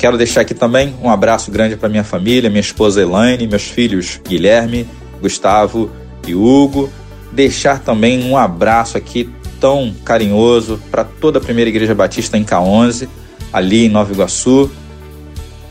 Quero 0.02 0.18
deixar 0.18 0.42
aqui 0.42 0.56
também 0.56 0.96
um 1.00 1.12
abraço 1.12 1.52
grande 1.52 1.76
para 1.76 1.88
minha 1.88 2.04
família, 2.04 2.50
minha 2.50 2.60
esposa 2.60 3.00
Elaine, 3.04 3.46
meus 3.46 3.66
filhos 3.66 4.20
Guilherme, 4.28 4.88
Gustavo 5.22 5.92
e 6.28 6.34
Hugo. 6.34 6.90
Deixar 7.32 7.78
também 7.78 8.24
um 8.24 8.36
abraço 8.36 8.98
aqui 8.98 9.30
tão 9.60 9.94
carinhoso 10.04 10.82
para 10.90 11.04
toda 11.04 11.38
a 11.38 11.42
primeira 11.42 11.70
igreja 11.70 11.94
batista 11.94 12.36
em 12.36 12.44
K11, 12.44 13.08
ali 13.54 13.86
em 13.86 13.90
Nova 13.90 14.12
Iguaçu. 14.12 14.72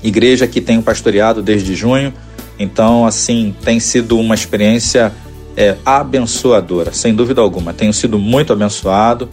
Igreja 0.01 0.47
que 0.47 0.61
tenho 0.61 0.81
pastoreado 0.81 1.43
desde 1.43 1.75
junho, 1.75 2.14
então 2.57 3.05
assim 3.05 3.53
tem 3.64 3.81
sido 3.81 4.16
uma 4.16 4.37
experiência 4.37 5.12
é, 5.57 5.77
abençoadora, 5.85 6.93
sem 6.93 7.16
dúvida 7.16 7.40
alguma. 7.40 7.73
Tenho 7.73 7.93
sido 7.93 8.16
muito 8.16 8.53
abençoado 8.53 9.29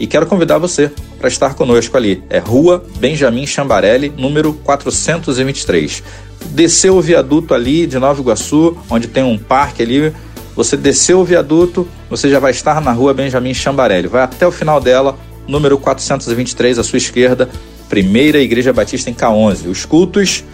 e 0.00 0.06
quero 0.06 0.24
convidar 0.24 0.56
você 0.56 0.90
para 1.18 1.28
estar 1.28 1.54
conosco 1.54 1.96
ali. 1.96 2.22
É 2.30 2.38
Rua 2.38 2.84
Benjamin 2.98 3.46
Chambarelli, 3.46 4.12
número 4.16 4.52
423. 4.52 6.02
Desceu 6.50 6.96
o 6.96 7.00
viaduto 7.00 7.54
ali 7.54 7.86
de 7.86 7.98
Nova 7.98 8.20
Iguaçu, 8.20 8.76
onde 8.88 9.08
tem 9.08 9.22
um 9.22 9.36
parque 9.36 9.82
ali. 9.82 10.12
Você 10.54 10.76
desceu 10.76 11.20
o 11.20 11.24
viaduto, 11.24 11.86
você 12.08 12.28
já 12.30 12.38
vai 12.38 12.52
estar 12.52 12.80
na 12.80 12.92
Rua 12.92 13.12
Benjamin 13.12 13.54
Chambarelli. 13.54 14.08
Vai 14.08 14.22
até 14.22 14.46
o 14.46 14.52
final 14.52 14.80
dela, 14.80 15.18
número 15.46 15.78
423 15.78 16.78
à 16.78 16.84
sua 16.84 16.96
esquerda, 16.96 17.48
Primeira 17.88 18.38
Igreja 18.38 18.72
Batista 18.72 19.10
em 19.10 19.14
K11. 19.14 19.68
Os 19.68 19.84
cultos, 19.84 20.44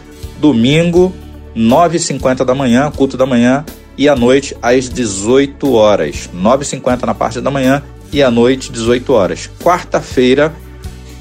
domingo, 0.40 1.12
9h50 1.56 2.44
da 2.44 2.54
manhã, 2.54 2.90
culto 2.90 3.16
da 3.16 3.26
manhã, 3.26 3.64
e 3.96 4.08
à 4.08 4.16
noite 4.16 4.56
às 4.60 4.88
18 4.88 5.72
horas. 5.72 6.28
9h50 6.34 7.04
na 7.04 7.14
parte 7.14 7.40
da 7.40 7.50
manhã 7.50 7.82
e 8.14 8.22
à 8.22 8.30
noite, 8.30 8.70
18 8.70 9.12
horas. 9.12 9.50
Quarta-feira, 9.60 10.54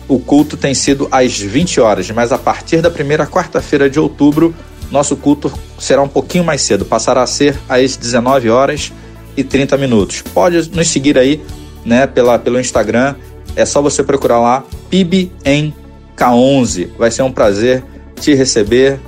o 0.08 0.20
culto 0.20 0.56
tem 0.56 0.76
sido 0.76 1.08
às 1.12 1.40
20 1.40 1.82
horas, 1.82 2.12
mas 2.12 2.32
a 2.32 2.38
partir 2.38 2.82
da 2.82 2.92
primeira 2.92 3.26
quarta-feira 3.26 3.90
de 3.90 4.00
outubro, 4.00 4.54
nosso 4.92 5.18
culto 5.18 5.52
será 5.80 6.04
um 6.04 6.08
pouquinho 6.08 6.44
mais 6.44 6.62
cedo, 6.62 6.86
passará 6.86 7.24
a 7.24 7.28
ser 7.28 7.58
às 7.68 7.98
19 7.98 8.48
horas 8.52 8.94
e 9.36 9.44
30 9.44 9.76
minutos. 9.76 10.22
Pode 10.22 10.70
nos 10.70 10.88
seguir 10.88 11.18
aí, 11.18 11.42
né, 11.84 12.06
pela, 12.06 12.38
pelo 12.38 12.60
Instagram, 12.60 13.16
é 13.56 13.66
só 13.66 13.82
você 13.82 14.04
procurar 14.04 14.40
lá 14.40 14.64
PIB 14.92 15.32
em 15.44 15.74
K11. 16.16 16.90
Vai 16.96 17.10
ser 17.10 17.24
um 17.24 17.32
prazer 17.32 17.84
te 18.22 18.36
receber, 18.36 19.00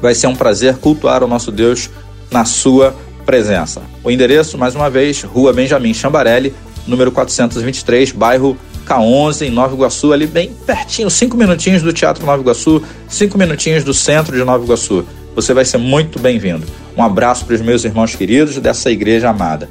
vai 0.00 0.14
ser 0.14 0.28
um 0.28 0.34
prazer 0.34 0.78
cultuar 0.78 1.22
o 1.22 1.28
nosso 1.28 1.52
Deus 1.52 1.90
na 2.30 2.46
sua 2.46 2.96
presença. 3.26 3.82
O 4.02 4.10
endereço, 4.10 4.56
mais 4.56 4.74
uma 4.74 4.88
vez, 4.88 5.22
Rua 5.22 5.52
Benjamin 5.52 5.92
Chambarelli, 5.92 6.54
número 6.86 7.10
423, 7.12 8.12
bairro 8.12 8.56
K11, 8.86 9.46
em 9.46 9.50
Nova 9.50 9.74
Iguaçu, 9.74 10.12
ali 10.12 10.26
bem 10.26 10.52
pertinho, 10.66 11.10
cinco 11.10 11.36
minutinhos 11.36 11.82
do 11.82 11.92
Teatro 11.92 12.26
Nova 12.26 12.42
Iguaçu, 12.42 12.82
cinco 13.08 13.38
minutinhos 13.38 13.84
do 13.84 13.94
centro 13.94 14.36
de 14.36 14.44
Nova 14.44 14.64
Iguaçu. 14.64 15.04
Você 15.34 15.54
vai 15.54 15.64
ser 15.64 15.78
muito 15.78 16.18
bem-vindo. 16.18 16.66
Um 16.96 17.02
abraço 17.02 17.44
para 17.46 17.54
os 17.54 17.60
meus 17.60 17.84
irmãos 17.84 18.14
queridos 18.14 18.58
dessa 18.58 18.90
igreja 18.90 19.30
amada. 19.30 19.68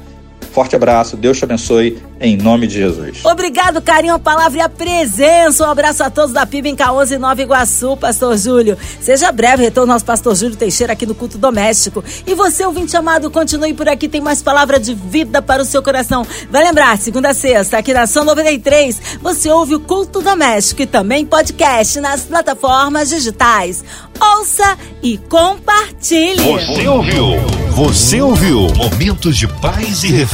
Forte 0.52 0.76
abraço, 0.76 1.16
Deus 1.16 1.38
te 1.38 1.44
abençoe, 1.44 2.02
em 2.20 2.36
nome 2.36 2.66
de 2.66 2.74
Jesus. 2.74 3.24
Obrigado, 3.24 3.80
carinho, 3.80 4.14
a 4.14 4.18
palavra 4.18 4.58
e 4.58 4.60
a 4.60 4.68
presença. 4.68 5.66
Um 5.66 5.70
abraço 5.70 6.02
a 6.02 6.10
todos 6.10 6.32
da 6.32 6.44
PIB 6.44 6.68
em 6.68 6.76
K11 6.76 7.18
Nova 7.18 7.40
Iguaçu, 7.40 7.96
Pastor 7.96 8.36
Júlio. 8.36 8.76
Seja 9.00 9.32
breve, 9.32 9.62
retorno 9.62 9.92
nosso 9.92 10.04
Pastor 10.04 10.34
Júlio 10.34 10.54
Teixeira 10.56 10.92
aqui 10.92 11.06
no 11.06 11.14
Culto 11.14 11.38
Doméstico. 11.38 12.04
E 12.26 12.34
você, 12.34 12.64
ouvinte 12.66 12.96
amado, 12.96 13.30
continue 13.30 13.72
por 13.72 13.88
aqui, 13.88 14.08
tem 14.08 14.20
mais 14.20 14.42
palavra 14.42 14.78
de 14.78 14.94
vida 14.94 15.40
para 15.40 15.62
o 15.62 15.64
seu 15.64 15.82
coração. 15.82 16.26
Vai 16.50 16.62
lembrar, 16.62 16.98
segunda 16.98 17.30
a 17.30 17.34
sexta, 17.34 17.78
aqui 17.78 17.94
na 17.94 18.06
São 18.06 18.24
93, 18.24 19.00
você 19.22 19.50
ouve 19.50 19.74
o 19.74 19.80
Culto 19.80 20.20
Doméstico 20.20 20.82
e 20.82 20.86
também 20.86 21.24
podcast 21.24 21.98
nas 21.98 22.22
plataformas 22.22 23.08
digitais. 23.08 23.82
ouça 24.20 24.76
e 25.02 25.16
compartilhe. 25.18 26.42
Você 26.42 26.86
ouviu? 26.86 27.24
Você 27.70 28.20
ouviu? 28.20 28.68
Momentos 28.74 29.36
de 29.36 29.48
paz 29.48 30.04
e 30.04 30.08